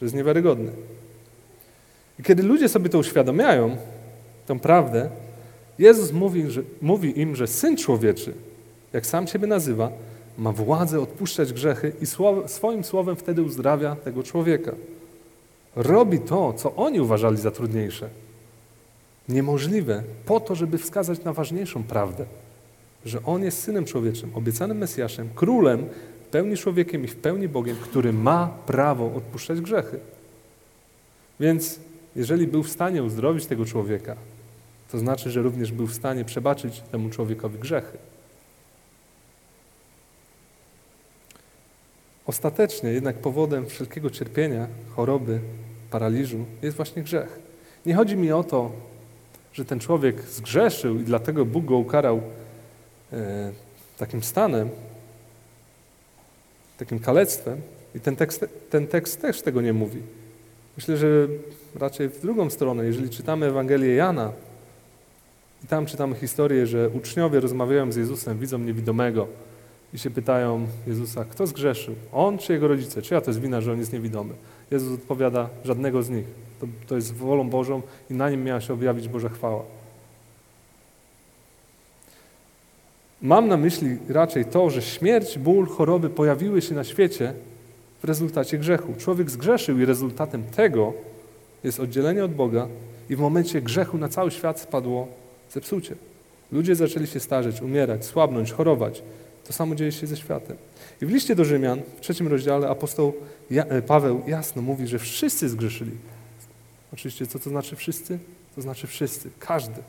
że 0.00 0.06
jest 0.06 0.14
niewiarygodny. 0.14 0.72
I 2.20 2.22
kiedy 2.22 2.42
ludzie 2.42 2.68
sobie 2.68 2.88
to 2.88 2.98
uświadamiają, 2.98 3.76
tą 4.46 4.58
prawdę, 4.58 5.10
Jezus 5.78 6.12
mówi, 6.12 6.50
że, 6.50 6.62
mówi 6.82 7.20
im, 7.20 7.36
że 7.36 7.46
Syn 7.46 7.76
Człowieczy, 7.76 8.34
jak 8.92 9.06
sam 9.06 9.26
siebie 9.26 9.46
nazywa, 9.46 9.90
ma 10.38 10.52
władzę 10.52 11.00
odpuszczać 11.00 11.52
grzechy 11.52 11.92
i 12.00 12.06
swoim 12.46 12.84
słowem 12.84 13.16
wtedy 13.16 13.42
uzdrawia 13.42 13.96
tego 13.96 14.22
człowieka. 14.22 14.72
Robi 15.76 16.18
to, 16.18 16.52
co 16.52 16.74
oni 16.74 17.00
uważali 17.00 17.36
za 17.36 17.50
trudniejsze. 17.50 18.08
Niemożliwe, 19.28 20.02
po 20.26 20.40
to, 20.40 20.54
żeby 20.54 20.78
wskazać 20.78 21.24
na 21.24 21.32
ważniejszą 21.32 21.82
prawdę– 21.82 22.24
że 23.06 23.22
On 23.24 23.42
jest 23.42 23.62
Synem 23.62 23.84
Człowieczym, 23.84 24.30
obiecanym 24.34 24.78
Mesjaszem, 24.78 25.28
Królem, 25.34 25.86
w 26.24 26.26
pełni 26.26 26.56
człowiekiem 26.56 27.04
i 27.04 27.08
w 27.08 27.16
pełni 27.16 27.48
Bogiem, 27.48 27.76
który 27.76 28.12
ma 28.12 28.46
prawo 28.66 29.12
odpuszczać 29.14 29.60
grzechy. 29.60 30.00
Więc 31.40 31.80
jeżeli 32.16 32.46
był 32.46 32.62
w 32.62 32.70
stanie 32.70 33.02
uzdrowić 33.02 33.46
tego 33.46 33.64
człowieka, 33.64 34.16
to 34.92 34.98
znaczy, 34.98 35.30
że 35.30 35.42
również 35.42 35.72
był 35.72 35.86
w 35.86 35.94
stanie 35.94 36.24
przebaczyć 36.24 36.80
temu 36.80 37.10
człowiekowi 37.10 37.58
grzechy. 37.58 37.98
Ostatecznie 42.26 42.90
jednak 42.90 43.16
powodem 43.16 43.66
wszelkiego 43.66 44.10
cierpienia, 44.10 44.66
choroby, 44.96 45.40
paraliżu 45.90 46.44
jest 46.62 46.76
właśnie 46.76 47.02
grzech. 47.02 47.38
Nie 47.86 47.94
chodzi 47.94 48.16
mi 48.16 48.32
o 48.32 48.44
to, 48.44 48.72
że 49.52 49.64
ten 49.64 49.80
człowiek 49.80 50.20
zgrzeszył 50.20 51.00
i 51.00 51.04
dlatego 51.04 51.44
Bóg 51.44 51.64
go 51.64 51.76
ukarał 51.76 52.20
E, 53.12 53.52
takim 53.98 54.22
stanem, 54.22 54.68
takim 56.78 56.98
kalectwem. 56.98 57.60
I 57.94 58.00
ten 58.00 58.16
tekst, 58.16 58.44
ten 58.70 58.86
tekst 58.86 59.20
też 59.20 59.42
tego 59.42 59.60
nie 59.60 59.72
mówi. 59.72 60.02
Myślę, 60.76 60.96
że 60.96 61.28
raczej 61.74 62.08
w 62.08 62.20
drugą 62.20 62.50
stronę, 62.50 62.84
jeżeli 62.84 63.10
czytamy 63.10 63.46
Ewangelię 63.46 63.94
Jana 63.94 64.32
i 65.64 65.66
tam 65.66 65.86
czytamy 65.86 66.16
historię, 66.16 66.66
że 66.66 66.88
uczniowie 66.88 67.40
rozmawiają 67.40 67.92
z 67.92 67.96
Jezusem, 67.96 68.38
widzą 68.38 68.58
niewidomego 68.58 69.28
i 69.94 69.98
się 69.98 70.10
pytają 70.10 70.66
Jezusa, 70.86 71.24
kto 71.24 71.46
zgrzeszył? 71.46 71.94
On 72.12 72.38
czy 72.38 72.52
jego 72.52 72.68
rodzice? 72.68 73.02
Czyja 73.02 73.20
to 73.20 73.30
jest 73.30 73.40
wina, 73.40 73.60
że 73.60 73.72
on 73.72 73.78
jest 73.78 73.92
niewidomy? 73.92 74.34
Jezus 74.70 75.00
odpowiada, 75.00 75.48
żadnego 75.64 76.02
z 76.02 76.10
nich. 76.10 76.24
To, 76.60 76.66
to 76.86 76.96
jest 76.96 77.14
wolą 77.14 77.50
Bożą 77.50 77.82
i 78.10 78.14
na 78.14 78.30
nim 78.30 78.44
miała 78.44 78.60
się 78.60 78.74
objawić 78.74 79.08
Boża 79.08 79.28
chwała. 79.28 79.62
Mam 83.22 83.48
na 83.48 83.56
myśli 83.56 83.96
raczej 84.08 84.44
to, 84.44 84.70
że 84.70 84.82
śmierć, 84.82 85.38
ból, 85.38 85.66
choroby 85.66 86.10
pojawiły 86.10 86.62
się 86.62 86.74
na 86.74 86.84
świecie 86.84 87.34
w 88.02 88.04
rezultacie 88.04 88.58
grzechu. 88.58 88.94
Człowiek 88.98 89.30
zgrzeszył 89.30 89.78
i 89.78 89.84
rezultatem 89.84 90.42
tego 90.44 90.92
jest 91.64 91.80
oddzielenie 91.80 92.24
od 92.24 92.34
Boga 92.34 92.68
i 93.10 93.16
w 93.16 93.20
momencie 93.20 93.62
grzechu 93.62 93.98
na 93.98 94.08
cały 94.08 94.30
świat 94.30 94.60
spadło 94.60 95.08
zepsucie. 95.50 95.94
Ludzie 96.52 96.74
zaczęli 96.74 97.06
się 97.06 97.20
starzeć, 97.20 97.62
umierać, 97.62 98.04
słabnąć, 98.04 98.52
chorować. 98.52 99.02
To 99.46 99.52
samo 99.52 99.74
dzieje 99.74 99.92
się 99.92 100.06
ze 100.06 100.16
światem. 100.16 100.56
I 101.02 101.06
w 101.06 101.10
liście 101.10 101.34
do 101.34 101.44
Rzymian, 101.44 101.82
w 101.96 102.00
trzecim 102.00 102.28
rozdziale, 102.28 102.68
apostoł 102.68 103.14
e, 103.50 103.82
Paweł 103.82 104.22
jasno 104.26 104.62
mówi, 104.62 104.86
że 104.86 104.98
wszyscy 104.98 105.48
zgrzeszyli. 105.48 105.92
Oczywiście, 106.92 107.26
co 107.26 107.38
to 107.38 107.50
znaczy 107.50 107.76
wszyscy? 107.76 108.18
To 108.54 108.62
znaczy 108.62 108.86
wszyscy, 108.86 109.30
każdy. 109.38 109.82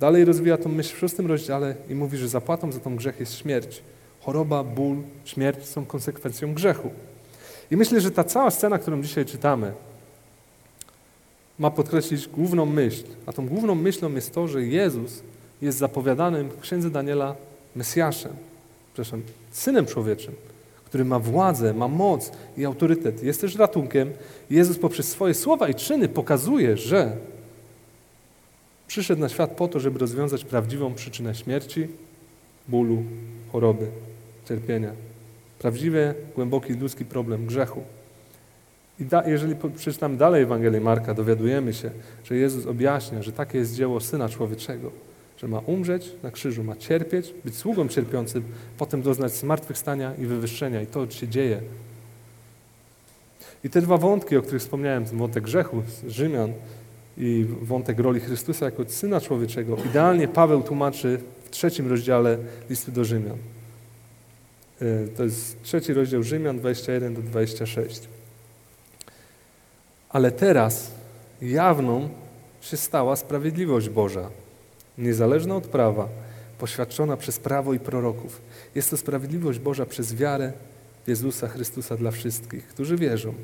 Dalej 0.00 0.24
rozwija 0.24 0.56
tą 0.56 0.68
myśl 0.68 0.96
w 0.96 0.98
szóstym 0.98 1.26
rozdziale 1.26 1.74
i 1.88 1.94
mówi, 1.94 2.18
że 2.18 2.28
zapłatą 2.28 2.72
za 2.72 2.80
tą 2.80 2.96
grzech 2.96 3.20
jest 3.20 3.38
śmierć. 3.38 3.82
Choroba, 4.20 4.64
ból, 4.64 4.96
śmierć 5.24 5.66
są 5.66 5.86
konsekwencją 5.86 6.54
grzechu. 6.54 6.90
I 7.70 7.76
myślę, 7.76 8.00
że 8.00 8.10
ta 8.10 8.24
cała 8.24 8.50
scena, 8.50 8.78
którą 8.78 9.02
dzisiaj 9.02 9.24
czytamy, 9.26 9.72
ma 11.58 11.70
podkreślić 11.70 12.28
główną 12.28 12.66
myśl. 12.66 13.04
A 13.26 13.32
tą 13.32 13.46
główną 13.48 13.74
myślą 13.74 14.12
jest 14.14 14.34
to, 14.34 14.48
że 14.48 14.62
Jezus 14.62 15.22
jest 15.62 15.78
zapowiadanym 15.78 16.48
w 16.48 16.60
księdze 16.60 16.90
Daniela 16.90 17.36
Mesjaszem, 17.78 18.32
przepraszam, 18.94 19.22
synem 19.50 19.86
człowieczym, 19.86 20.34
który 20.84 21.04
ma 21.04 21.18
władzę, 21.18 21.74
ma 21.74 21.88
moc 21.88 22.32
i 22.56 22.64
autorytet. 22.64 23.22
Jest 23.22 23.40
też 23.40 23.56
ratunkiem. 23.56 24.10
Jezus 24.50 24.78
poprzez 24.78 25.08
swoje 25.08 25.34
słowa 25.34 25.68
i 25.68 25.74
czyny 25.74 26.08
pokazuje, 26.08 26.76
że 26.76 27.16
przyszedł 28.86 29.20
na 29.20 29.28
świat 29.28 29.50
po 29.50 29.68
to, 29.68 29.80
żeby 29.80 29.98
rozwiązać 29.98 30.44
prawdziwą 30.44 30.94
przyczynę 30.94 31.34
śmierci, 31.34 31.88
bólu, 32.68 33.02
choroby, 33.52 33.86
cierpienia. 34.48 34.92
Prawdziwy, 35.58 36.14
głęboki 36.34 36.72
ludzki 36.72 37.04
problem 37.04 37.46
grzechu. 37.46 37.82
I 39.00 39.04
da, 39.04 39.28
jeżeli 39.28 39.54
przeczytamy 39.76 40.16
dalej 40.16 40.42
Ewangelię 40.42 40.80
Marka, 40.80 41.14
dowiadujemy 41.14 41.74
się, 41.74 41.90
że 42.24 42.36
Jezus 42.36 42.66
objaśnia, 42.66 43.22
że 43.22 43.32
takie 43.32 43.58
jest 43.58 43.74
dzieło 43.74 44.00
Syna 44.00 44.28
Człowieczego, 44.28 44.90
że 45.40 45.48
ma 45.48 45.58
umrzeć 45.58 46.12
na 46.22 46.30
krzyżu, 46.30 46.64
ma 46.64 46.76
cierpieć, 46.76 47.34
być 47.44 47.56
sługą 47.56 47.88
cierpiącym, 47.88 48.44
potem 48.78 49.02
doznać 49.02 49.32
zmartwychwstania 49.32 50.14
i 50.14 50.26
wywyższenia. 50.26 50.82
I 50.82 50.86
to 50.86 51.10
się 51.10 51.28
dzieje. 51.28 51.60
I 53.64 53.70
te 53.70 53.80
dwa 53.80 53.96
wątki, 53.96 54.36
o 54.36 54.42
których 54.42 54.62
wspomniałem, 54.62 55.04
wątek 55.04 55.44
grzechu 55.44 55.82
z 55.88 56.08
Rzymian 56.08 56.52
i 57.16 57.46
wątek 57.62 57.98
roli 57.98 58.20
Chrystusa 58.20 58.64
jako 58.64 58.84
Syna 58.88 59.20
Człowieczego, 59.20 59.76
idealnie 59.90 60.28
Paweł 60.28 60.62
tłumaczy 60.62 61.18
w 61.44 61.50
trzecim 61.50 61.88
rozdziale 61.88 62.38
listu 62.70 62.92
do 62.92 63.04
Rzymian. 63.04 63.36
E, 64.82 65.08
to 65.16 65.24
jest 65.24 65.62
trzeci 65.62 65.92
rozdział 65.92 66.22
Rzymian 66.22 66.58
21 66.58 67.14
do 67.14 67.22
26. 67.22 68.00
Ale 70.08 70.30
teraz 70.30 70.90
jawną 71.42 72.08
się 72.60 72.76
stała 72.76 73.16
sprawiedliwość 73.16 73.88
Boża, 73.88 74.30
niezależna 74.98 75.56
od 75.56 75.66
prawa, 75.66 76.08
poświadczona 76.58 77.16
przez 77.16 77.38
prawo 77.38 77.74
i 77.74 77.78
proroków. 77.78 78.40
Jest 78.74 78.90
to 78.90 78.96
sprawiedliwość 78.96 79.58
Boża 79.58 79.86
przez 79.86 80.14
wiarę 80.14 80.52
Jezusa 81.06 81.48
Chrystusa 81.48 81.96
dla 81.96 82.10
wszystkich, 82.10 82.66
którzy 82.66 82.96
wierzą. 82.96 83.34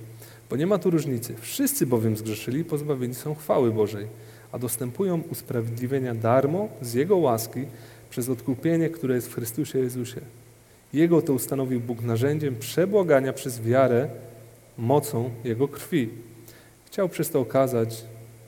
Bo 0.51 0.57
nie 0.57 0.67
ma 0.67 0.79
tu 0.79 0.91
różnicy. 0.91 1.35
Wszyscy 1.41 1.87
bowiem 1.87 2.17
zgrzeszyli 2.17 2.61
i 2.61 2.65
pozbawieni 2.65 3.15
są 3.15 3.35
chwały 3.35 3.71
Bożej, 3.71 4.07
a 4.53 4.59
dostępują 4.59 5.23
usprawiedliwienia 5.31 6.15
darmo 6.15 6.69
z 6.83 6.95
Jego 6.95 7.17
łaski 7.17 7.65
przez 8.11 8.29
odkupienie, 8.29 8.91
które 8.91 9.15
jest 9.15 9.29
w 9.29 9.35
Chrystusie 9.35 9.79
Jezusie. 9.79 10.21
Jego 10.93 11.23
to 11.23 11.33
ustanowił 11.33 11.81
Bóg 11.81 12.03
narzędziem 12.03 12.57
przebłagania 12.57 13.33
przez 13.33 13.63
wiarę 13.63 14.09
mocą 14.79 15.31
Jego 15.45 15.69
krwi. 15.69 16.09
Chciał 16.87 17.09
przez 17.09 17.31
to 17.31 17.41
okazać, 17.41 18.05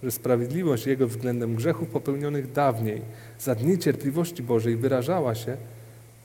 że 0.07 0.13
sprawiedliwość 0.13 0.87
Jego 0.87 1.09
względem 1.09 1.55
grzechów 1.55 1.89
popełnionych 1.89 2.53
dawniej, 2.53 3.03
za 3.39 3.55
dni 3.55 3.79
cierpliwości 3.79 4.43
Bożej, 4.43 4.77
wyrażała 4.77 5.35
się 5.35 5.57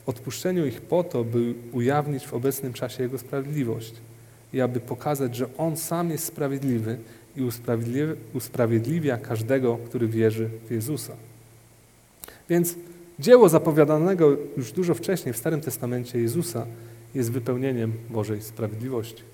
w 0.05 0.09
odpuszczeniu 0.09 0.65
ich 0.65 0.81
po 0.81 1.03
to, 1.03 1.23
by 1.23 1.53
ujawnić 1.71 2.27
w 2.27 2.33
obecnym 2.33 2.73
czasie 2.73 3.03
Jego 3.03 3.17
sprawiedliwość 3.17 3.93
i 4.53 4.61
aby 4.61 4.79
pokazać, 4.79 5.35
że 5.35 5.45
On 5.57 5.77
sam 5.77 6.09
jest 6.09 6.25
sprawiedliwy 6.25 6.97
i 7.37 7.43
usprawiedliwia, 8.33 9.17
każdego, 9.17 9.77
który 9.85 10.07
wierzy 10.07 10.49
w 10.67 10.71
Jezusa. 10.71 11.13
Więc 12.49 12.75
dzieło 13.19 13.49
zapowiadanego 13.49 14.37
już 14.57 14.71
dużo 14.71 14.93
wcześniej 14.93 15.33
w 15.33 15.37
Starym 15.37 15.61
Testamencie 15.61 16.19
Jezusa 16.19 16.65
jest 17.15 17.31
wypełnieniem 17.31 17.93
Bożej 18.09 18.41
sprawiedliwości. 18.41 19.30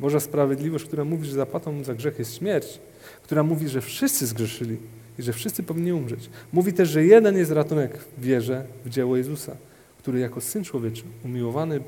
Boża 0.00 0.20
sprawiedliwość, 0.20 0.84
która 0.84 1.04
mówi, 1.04 1.26
że 1.26 1.32
zapłatą 1.32 1.84
za 1.84 1.94
grzech 1.94 2.18
jest 2.18 2.38
śmierć, 2.38 2.80
która 3.22 3.42
mówi, 3.42 3.68
że 3.68 3.80
wszyscy 3.80 4.26
zgrzeszyli 4.26 4.76
i 5.18 5.22
że 5.22 5.32
wszyscy 5.32 5.62
powinni 5.62 5.92
umrzeć. 5.92 6.30
Mówi 6.52 6.72
też, 6.72 6.88
że 6.88 7.04
jeden 7.04 7.36
jest 7.36 7.50
ratunek 7.50 7.98
w 7.98 8.22
wierze 8.22 8.64
w 8.84 8.88
dzieło 8.88 9.16
Jezusa, 9.16 9.56
który 9.98 10.20
jako 10.20 10.40
Syn 10.40 10.64
Człowieczy, 10.64 11.02
umiłowany, 11.24 11.80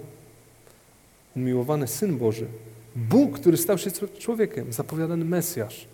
umiłowany 1.36 1.86
Syn 1.88 2.18
Boży, 2.18 2.46
Bóg, 2.96 3.38
który 3.38 3.56
stał 3.56 3.78
się 3.78 3.90
człowiekiem, 4.18 4.72
zapowiadany 4.72 5.24
Mesjasz, 5.24 5.86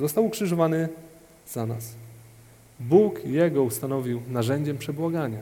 został 0.00 0.26
ukrzyżowany 0.26 0.88
za 1.48 1.66
nas. 1.66 1.94
Bóg 2.80 3.24
Jego 3.24 3.62
ustanowił 3.62 4.22
narzędziem 4.28 4.78
przebłagania. 4.78 5.38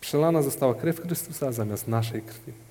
Przelana 0.00 0.42
została 0.42 0.74
krew 0.74 1.00
Chrystusa 1.00 1.52
zamiast 1.52 1.88
naszej 1.88 2.22
krwi. 2.22 2.65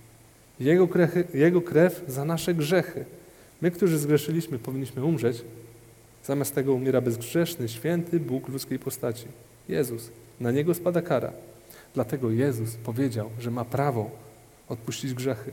Jego 0.60 0.88
krew, 0.88 1.36
Jego 1.36 1.62
krew 1.62 2.04
za 2.08 2.26
nasze 2.26 2.54
grzechy. 2.54 3.06
My, 3.62 3.72
którzy 3.72 3.98
zgrzeszyliśmy, 3.98 4.60
powinniśmy 4.60 5.06
umrzeć. 5.06 5.42
Zamiast 6.24 6.56
tego 6.56 6.74
umiera 6.74 7.02
bezgrzeszny, 7.02 7.70
święty 7.70 8.20
Bóg 8.20 8.48
ludzkiej 8.48 8.80
postaci. 8.80 9.26
Jezus. 9.70 10.12
Na 10.40 10.52
Niego 10.52 10.74
spada 10.74 11.02
kara. 11.02 11.32
Dlatego 11.94 12.32
Jezus 12.32 12.76
powiedział, 12.76 13.30
że 13.40 13.52
ma 13.52 13.66
prawo 13.66 14.12
odpuścić 14.70 15.14
grzechy. 15.14 15.52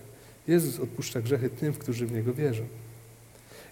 Jezus 0.49 0.81
odpuszcza 0.81 1.21
grzechy 1.21 1.51
tym, 1.51 1.73
którzy 1.73 2.07
w 2.07 2.13
Niego 2.13 2.35
wierzą. 2.35 2.63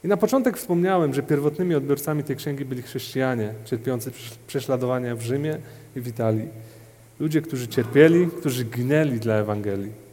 I 0.04 0.08
na 0.08 0.16
początek 0.16 0.56
wspomniałem, 0.56 1.14
że 1.14 1.22
pierwotnymi 1.22 1.74
odbiorcami 1.74 2.24
tej 2.24 2.36
księgi 2.36 2.64
byli 2.64 2.82
chrześcijanie 2.82 3.54
cierpiący 3.64 4.10
prześladowania 4.46 5.16
w 5.16 5.22
Rzymie 5.22 5.58
i 5.96 6.00
w 6.00 6.08
Italii. 6.08 6.48
Ludzie, 7.20 7.42
którzy 7.42 7.68
cierpieli, 7.68 8.26
którzy 8.26 8.64
ginęli 8.64 9.20
dla 9.20 9.34
Ewangelii. 9.34 10.09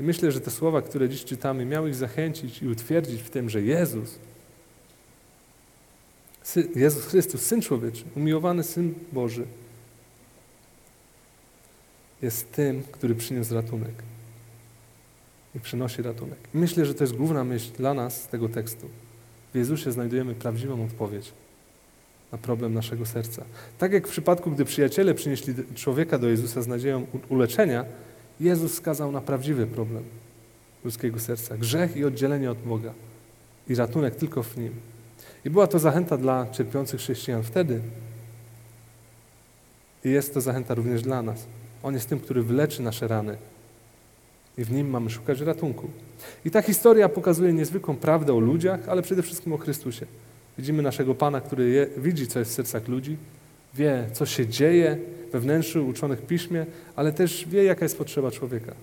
I 0.00 0.02
myślę, 0.02 0.32
że 0.32 0.40
te 0.40 0.50
słowa, 0.50 0.82
które 0.82 1.08
dziś 1.08 1.24
czytamy, 1.24 1.64
miały 1.64 1.88
ich 1.88 1.94
zachęcić 1.94 2.62
i 2.62 2.68
utwierdzić 2.68 3.22
w 3.22 3.30
tym, 3.30 3.50
że 3.50 3.62
Jezus, 3.62 4.18
Jezus 6.74 7.04
Chrystus, 7.04 7.42
Syn 7.42 7.62
Człowieczy, 7.62 8.04
umiłowany 8.16 8.62
Syn 8.62 8.94
Boży, 9.12 9.46
jest 12.22 12.52
tym, 12.52 12.82
który 12.92 13.14
przyniósł 13.14 13.54
ratunek. 13.54 13.94
I 15.54 15.60
przynosi 15.60 16.02
ratunek. 16.02 16.38
I 16.54 16.58
myślę, 16.58 16.86
że 16.86 16.94
to 16.94 17.04
jest 17.04 17.16
główna 17.16 17.44
myśl 17.44 17.72
dla 17.76 17.94
nas 17.94 18.22
z 18.22 18.26
tego 18.26 18.48
tekstu. 18.48 18.88
W 19.52 19.56
Jezusie 19.56 19.92
znajdujemy 19.92 20.34
prawdziwą 20.34 20.84
odpowiedź 20.84 21.32
na 22.32 22.38
problem 22.38 22.74
naszego 22.74 23.06
serca. 23.06 23.44
Tak 23.78 23.92
jak 23.92 24.08
w 24.08 24.10
przypadku, 24.10 24.50
gdy 24.50 24.64
przyjaciele 24.64 25.14
przynieśli 25.14 25.54
człowieka 25.74 26.18
do 26.18 26.28
Jezusa 26.28 26.62
z 26.62 26.66
nadzieją 26.66 27.06
uleczenia, 27.28 27.84
Jezus 28.40 28.74
skazał 28.74 29.12
na 29.12 29.20
prawdziwy 29.20 29.66
problem 29.66 30.04
ludzkiego 30.84 31.20
serca. 31.20 31.56
Grzech 31.56 31.96
i 31.96 32.04
oddzielenie 32.04 32.50
od 32.50 32.58
Boga. 32.58 32.94
I 33.68 33.74
ratunek 33.74 34.14
tylko 34.14 34.42
w 34.42 34.56
Nim. 34.56 34.72
I 35.44 35.50
była 35.50 35.66
to 35.66 35.78
zachęta 35.78 36.16
dla 36.16 36.46
cierpiących 36.52 37.00
chrześcijan 37.00 37.42
wtedy. 37.42 37.80
I 40.04 40.10
jest 40.10 40.34
to 40.34 40.40
zachęta 40.40 40.74
również 40.74 41.02
dla 41.02 41.22
nas. 41.22 41.46
On 41.82 41.94
jest 41.94 42.08
tym, 42.08 42.20
który 42.20 42.42
wyleczy 42.42 42.82
nasze 42.82 43.08
rany. 43.08 43.36
I 44.58 44.64
w 44.64 44.72
Nim 44.72 44.90
mamy 44.90 45.10
szukać 45.10 45.40
ratunku. 45.40 45.90
I 46.44 46.50
ta 46.50 46.62
historia 46.62 47.08
pokazuje 47.08 47.52
niezwykłą 47.52 47.96
prawdę 47.96 48.34
o 48.34 48.40
ludziach, 48.40 48.88
ale 48.88 49.02
przede 49.02 49.22
wszystkim 49.22 49.52
o 49.52 49.58
Chrystusie. 49.58 50.06
Widzimy 50.58 50.82
naszego 50.82 51.14
Pana, 51.14 51.40
który 51.40 51.70
je, 51.70 51.86
widzi, 51.96 52.26
co 52.26 52.38
jest 52.38 52.50
w 52.50 52.54
sercach 52.54 52.88
ludzi, 52.88 53.16
wie, 53.78 54.06
co 54.12 54.26
się 54.26 54.46
dzieje 54.46 54.98
we 55.32 55.40
wnętrzu 55.40 55.86
uczonych 55.86 56.26
Piśmie, 56.26 56.66
ale 56.96 57.12
też 57.12 57.46
wie, 57.48 57.64
jaka 57.64 57.84
jest 57.84 57.98
potrzeba 57.98 58.30
człowieka. 58.30 58.74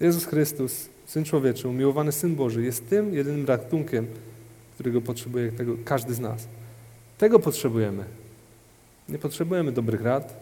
Jezus 0.00 0.24
Chrystus, 0.24 0.88
Syn 1.06 1.24
Człowieczy, 1.24 1.68
umiłowany 1.68 2.12
Syn 2.12 2.34
Boży, 2.34 2.62
jest 2.62 2.88
tym 2.90 3.14
jedynym 3.14 3.46
ratunkiem, 3.46 4.06
którego 4.74 5.00
potrzebuje 5.00 5.52
tego, 5.52 5.76
każdy 5.84 6.14
z 6.14 6.20
nas. 6.20 6.48
Tego 7.18 7.38
potrzebujemy. 7.38 8.04
Nie 9.08 9.18
potrzebujemy 9.18 9.72
dobrych 9.72 10.02
rad, 10.02 10.36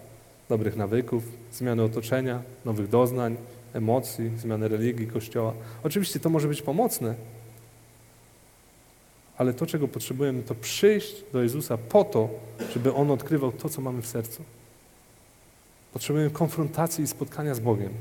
dobrych 0.48 0.76
nawyków, 0.76 1.22
zmiany 1.52 1.82
otoczenia, 1.82 2.42
nowych 2.64 2.88
doznań, 2.88 3.36
emocji, 3.72 4.30
zmianę 4.38 4.68
religii, 4.68 5.06
kościoła. 5.06 5.54
Oczywiście 5.82 6.20
to 6.20 6.30
może 6.30 6.48
być 6.48 6.62
pomocne, 6.62 7.14
ale 9.40 9.52
to, 9.52 9.66
czego 9.66 9.88
potrzebujemy, 9.88 10.42
to 10.42 10.54
przyjść 10.54 11.14
do 11.32 11.42
Jezusa 11.42 11.78
po 11.78 12.04
to, 12.04 12.28
żeby 12.74 12.94
On 12.94 13.10
odkrywał 13.10 13.52
to, 13.52 13.68
co 13.68 13.80
mamy 13.80 14.02
w 14.02 14.06
sercu. 14.06 14.44
Potrzebujemy 15.92 16.30
konfrontacji 16.30 17.04
i 17.04 17.06
spotkania 17.06 17.54
z 17.54 17.60
Bogiem, 17.60 17.92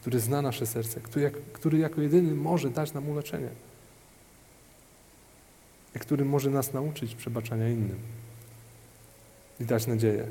który 0.00 0.20
zna 0.20 0.42
nasze 0.42 0.66
serce, 0.66 1.00
który, 1.00 1.30
który 1.52 1.78
jako 1.78 2.00
jedyny 2.00 2.34
może 2.34 2.70
dać 2.70 2.92
nam 2.92 3.08
uleczenie 3.08 3.48
i 5.96 5.98
który 5.98 6.24
może 6.24 6.50
nas 6.50 6.72
nauczyć 6.72 7.14
przebaczania 7.14 7.68
innym 7.68 7.98
i 9.60 9.64
dać 9.64 9.86
nadzieję. 9.86 10.26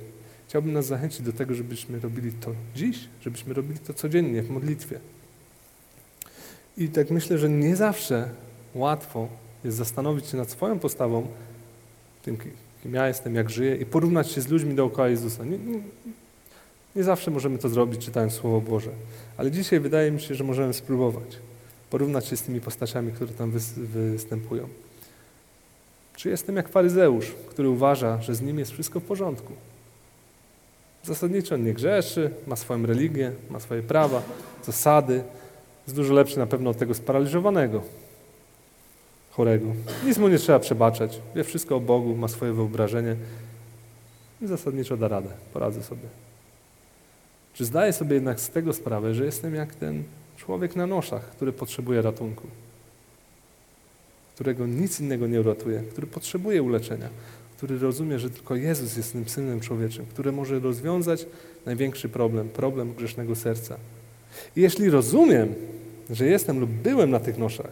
Chciałbym 0.47 0.73
nas 0.73 0.85
zachęcić 0.85 1.21
do 1.21 1.33
tego, 1.33 1.53
żebyśmy 1.53 1.99
robili 1.99 2.31
to 2.31 2.51
dziś, 2.75 2.99
żebyśmy 3.21 3.53
robili 3.53 3.79
to 3.79 3.93
codziennie 3.93 4.43
w 4.43 4.49
modlitwie. 4.49 4.99
I 6.77 6.89
tak 6.89 7.11
myślę, 7.11 7.37
że 7.37 7.49
nie 7.49 7.75
zawsze 7.75 8.29
łatwo 8.75 9.27
jest 9.63 9.77
zastanowić 9.77 10.27
się 10.27 10.37
nad 10.37 10.49
swoją 10.49 10.79
postawą, 10.79 11.27
tym, 12.23 12.37
kim 12.83 12.93
ja 12.93 13.07
jestem, 13.07 13.35
jak 13.35 13.49
żyję 13.49 13.75
i 13.75 13.85
porównać 13.85 14.31
się 14.31 14.41
z 14.41 14.47
ludźmi 14.47 14.75
dookoła 14.75 15.09
Jezusa. 15.09 15.45
Nie, 15.45 15.57
nie, 15.57 15.79
nie 16.95 17.03
zawsze 17.03 17.31
możemy 17.31 17.57
to 17.57 17.69
zrobić, 17.69 18.05
czytając 18.05 18.33
Słowo 18.33 18.61
Boże, 18.61 18.91
ale 19.37 19.51
dzisiaj 19.51 19.79
wydaje 19.79 20.11
mi 20.11 20.21
się, 20.21 20.35
że 20.35 20.43
możemy 20.43 20.73
spróbować 20.73 21.37
porównać 21.91 22.25
się 22.27 22.37
z 22.37 22.41
tymi 22.41 22.61
postaciami, 22.61 23.11
które 23.11 23.33
tam 23.33 23.51
występują. 23.77 24.67
Czy 26.15 26.29
jestem 26.29 26.55
jak 26.55 26.69
faryzeusz, 26.69 27.31
który 27.49 27.69
uważa, 27.69 28.21
że 28.21 28.35
z 28.35 28.41
nim 28.41 28.59
jest 28.59 28.71
wszystko 28.71 28.99
w 28.99 29.03
porządku? 29.03 29.53
Zasadniczo 31.03 31.55
on 31.55 31.63
nie 31.63 31.73
grzeszy, 31.73 32.31
ma 32.47 32.55
swoją 32.55 32.85
religię, 32.85 33.31
ma 33.49 33.59
swoje 33.59 33.81
prawa, 33.83 34.21
zasady. 34.63 35.23
Jest 35.87 35.95
dużo 35.95 36.13
lepszy 36.13 36.39
na 36.39 36.47
pewno 36.47 36.69
od 36.69 36.77
tego 36.77 36.93
sparaliżowanego, 36.93 37.81
chorego. 39.31 39.65
Nic 40.05 40.17
mu 40.17 40.27
nie 40.27 40.37
trzeba 40.37 40.59
przebaczać. 40.59 41.21
Wie 41.35 41.43
wszystko 41.43 41.75
o 41.75 41.79
Bogu, 41.79 42.15
ma 42.15 42.27
swoje 42.27 42.53
wyobrażenie 42.53 43.15
i 44.41 44.47
zasadniczo 44.47 44.97
da 44.97 45.07
radę. 45.07 45.29
Poradzę 45.53 45.83
sobie. 45.83 46.07
Czy 47.53 47.65
zdaję 47.65 47.93
sobie 47.93 48.15
jednak 48.15 48.39
z 48.39 48.49
tego 48.49 48.73
sprawę, 48.73 49.13
że 49.13 49.25
jestem 49.25 49.55
jak 49.55 49.75
ten 49.75 50.03
człowiek 50.37 50.75
na 50.75 50.87
noszach, 50.87 51.29
który 51.29 51.53
potrzebuje 51.53 52.01
ratunku? 52.01 52.47
Którego 54.35 54.67
nic 54.67 54.99
innego 54.99 55.27
nie 55.27 55.41
uratuje, 55.41 55.83
który 55.91 56.07
potrzebuje 56.07 56.63
uleczenia, 56.63 57.09
który 57.57 57.79
rozumie, 57.79 58.19
że 58.19 58.29
tylko 58.29 58.55
Jezus 58.55 58.97
jest 58.97 59.11
tym 59.11 59.29
Synem 59.29 59.59
Człowieczym, 59.59 60.05
który 60.05 60.31
może 60.31 60.59
rozwiązać 60.59 61.25
największy 61.65 62.09
problem, 62.09 62.49
problem 62.49 62.93
grzesznego 62.93 63.35
serca. 63.35 63.77
I 64.55 64.61
jeśli 64.61 64.89
rozumiem, 64.89 65.53
że 66.09 66.25
jestem 66.25 66.59
lub 66.59 66.69
byłem 66.69 67.09
na 67.09 67.19
tych 67.19 67.37
noszach, 67.37 67.71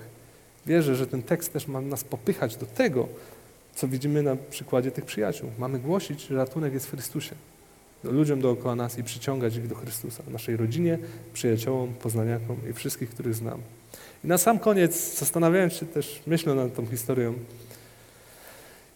wierzę, 0.69 0.95
że 0.95 1.07
ten 1.07 1.23
tekst 1.23 1.53
też 1.53 1.67
ma 1.67 1.81
nas 1.81 2.03
popychać 2.03 2.55
do 2.55 2.65
tego, 2.65 3.07
co 3.75 3.87
widzimy 3.87 4.23
na 4.23 4.35
przykładzie 4.49 4.91
tych 4.91 5.05
przyjaciół. 5.05 5.49
Mamy 5.59 5.79
głosić, 5.79 6.27
że 6.27 6.35
ratunek 6.35 6.73
jest 6.73 6.87
w 6.87 6.91
Chrystusie. 6.91 7.35
Ludziom 8.03 8.41
dookoła 8.41 8.75
nas 8.75 8.97
i 8.97 9.03
przyciągać 9.03 9.55
ich 9.55 9.67
do 9.67 9.75
Chrystusa. 9.75 10.23
Naszej 10.27 10.57
rodzinie, 10.57 10.97
przyjaciołom, 11.33 11.93
poznaniakom 11.93 12.57
i 12.69 12.73
wszystkich, 12.73 13.09
których 13.09 13.35
znam. 13.35 13.61
I 14.23 14.27
na 14.27 14.37
sam 14.37 14.59
koniec, 14.59 15.19
zastanawiając 15.19 15.73
się 15.73 15.85
też, 15.85 16.21
myślę 16.27 16.55
nad 16.55 16.75
tą 16.75 16.85
historią, 16.85 17.33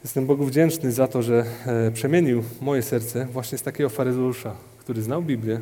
Jestem 0.04 0.26
Bogu 0.26 0.46
wdzięczny 0.46 0.92
za 0.92 1.08
to, 1.08 1.22
że 1.22 1.46
e, 1.66 1.92
przemienił 1.92 2.44
moje 2.62 2.82
serce 2.82 3.26
właśnie 3.26 3.58
z 3.58 3.62
takiego 3.62 3.90
faryzeusza, 3.90 4.56
który 4.80 5.02
znał 5.02 5.22
Biblię, 5.22 5.62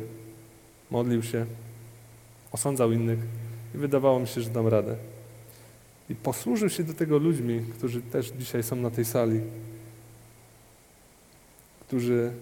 modlił 0.90 1.22
się, 1.22 1.46
osądzał 2.52 2.92
innych 2.92 3.18
i 3.74 3.78
wydawało 3.78 4.20
mi 4.20 4.26
się, 4.26 4.40
że 4.40 4.50
dam 4.50 4.68
radę. 4.68 4.96
I 6.10 6.14
posłużył 6.14 6.68
się 6.68 6.84
do 6.84 6.94
tego 6.94 7.18
ludźmi, 7.18 7.60
którzy 7.78 8.02
też 8.02 8.30
dzisiaj 8.30 8.62
są 8.62 8.76
na 8.76 8.90
tej 8.90 9.04
sali, 9.04 9.40
którzy, 11.80 12.32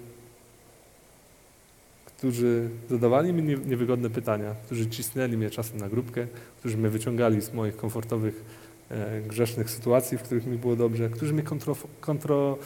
którzy 2.07 2.69
zadawali 2.91 3.33
mi 3.33 3.43
niewygodne 3.43 4.11
pytania, 4.11 4.55
którzy 4.67 4.87
cisnęli 4.87 5.37
mnie 5.37 5.51
czasem 5.51 5.79
na 5.79 5.89
grupkę, 5.89 6.27
którzy 6.59 6.77
mnie 6.77 6.89
wyciągali 6.89 7.43
z 7.43 7.53
moich 7.53 7.77
komfortowych 7.77 8.45
E, 8.91 9.21
grzesznych 9.21 9.71
sytuacji, 9.71 10.19
w 10.19 10.23
których 10.23 10.47
mi 10.47 10.59
było 10.59 10.77
dobrze, 10.77 11.09
którzy 11.09 11.35
mnie 11.35 11.43
kontro, 11.43 11.77
kontro, 12.01 12.59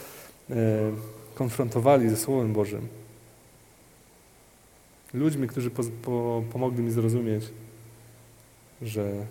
e, 0.51 0.55
konfrontowali 1.35 2.11
ze 2.11 2.17
Słowem 2.17 2.53
Bożym. 2.53 2.89
Ludźmi, 5.15 5.49
którzy 5.49 5.71
po, 5.71 5.83
po, 6.03 6.43
pomogli 6.53 6.83
mi 6.83 6.91
zrozumieć, 6.91 7.45
że, 8.83 9.27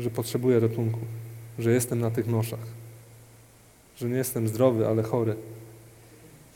że 0.00 0.10
potrzebuję 0.10 0.60
ratunku, 0.60 1.00
że 1.58 1.72
jestem 1.72 2.00
na 2.00 2.10
tych 2.10 2.26
noszach, 2.26 2.66
że 3.96 4.08
nie 4.08 4.16
jestem 4.16 4.48
zdrowy, 4.48 4.86
ale 4.86 5.02
chory. 5.02 5.34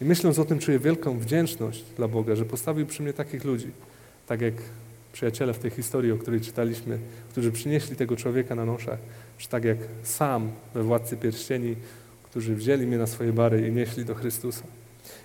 I 0.00 0.04
myśląc 0.04 0.38
o 0.38 0.44
tym, 0.44 0.58
czuję 0.58 0.78
wielką 0.78 1.18
wdzięczność 1.18 1.84
dla 1.96 2.08
Boga, 2.08 2.36
że 2.36 2.44
postawił 2.44 2.86
przy 2.86 3.02
mnie 3.02 3.12
takich 3.12 3.44
ludzi, 3.44 3.70
tak 4.26 4.40
jak 4.40 4.54
przyjaciele 5.12 5.54
w 5.54 5.58
tej 5.58 5.70
historii, 5.70 6.12
o 6.12 6.16
której 6.16 6.40
czytaliśmy, 6.40 6.98
którzy 7.30 7.52
przynieśli 7.52 7.96
tego 7.96 8.16
człowieka 8.16 8.54
na 8.54 8.64
noszach, 8.64 8.98
czy 9.38 9.48
tak 9.48 9.64
jak 9.64 9.78
sam 10.02 10.50
we 10.74 10.82
Władcy 10.82 11.16
Pierścieni, 11.16 11.76
którzy 12.22 12.54
wzięli 12.54 12.86
mnie 12.86 12.98
na 12.98 13.06
swoje 13.06 13.32
bary 13.32 13.68
i 13.68 13.72
nieśli 13.72 14.04
do 14.04 14.14
Chrystusa. 14.14 14.64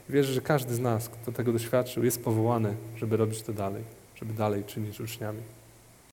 I 0.10 0.12
wierzę, 0.12 0.34
że 0.34 0.42
każdy 0.42 0.76
z 0.76 0.80
nas, 0.80 1.10
kto 1.10 1.32
tego 1.32 1.54
doświadczył, 1.54 2.06
jest 2.06 2.24
powołany, 2.24 2.76
żeby 2.98 3.18
robić 3.18 3.42
to 3.42 3.54
dalej, 3.54 3.84
żeby 4.16 4.34
dalej 4.34 4.64
czynić 4.64 5.00
uczniami. 5.00 5.59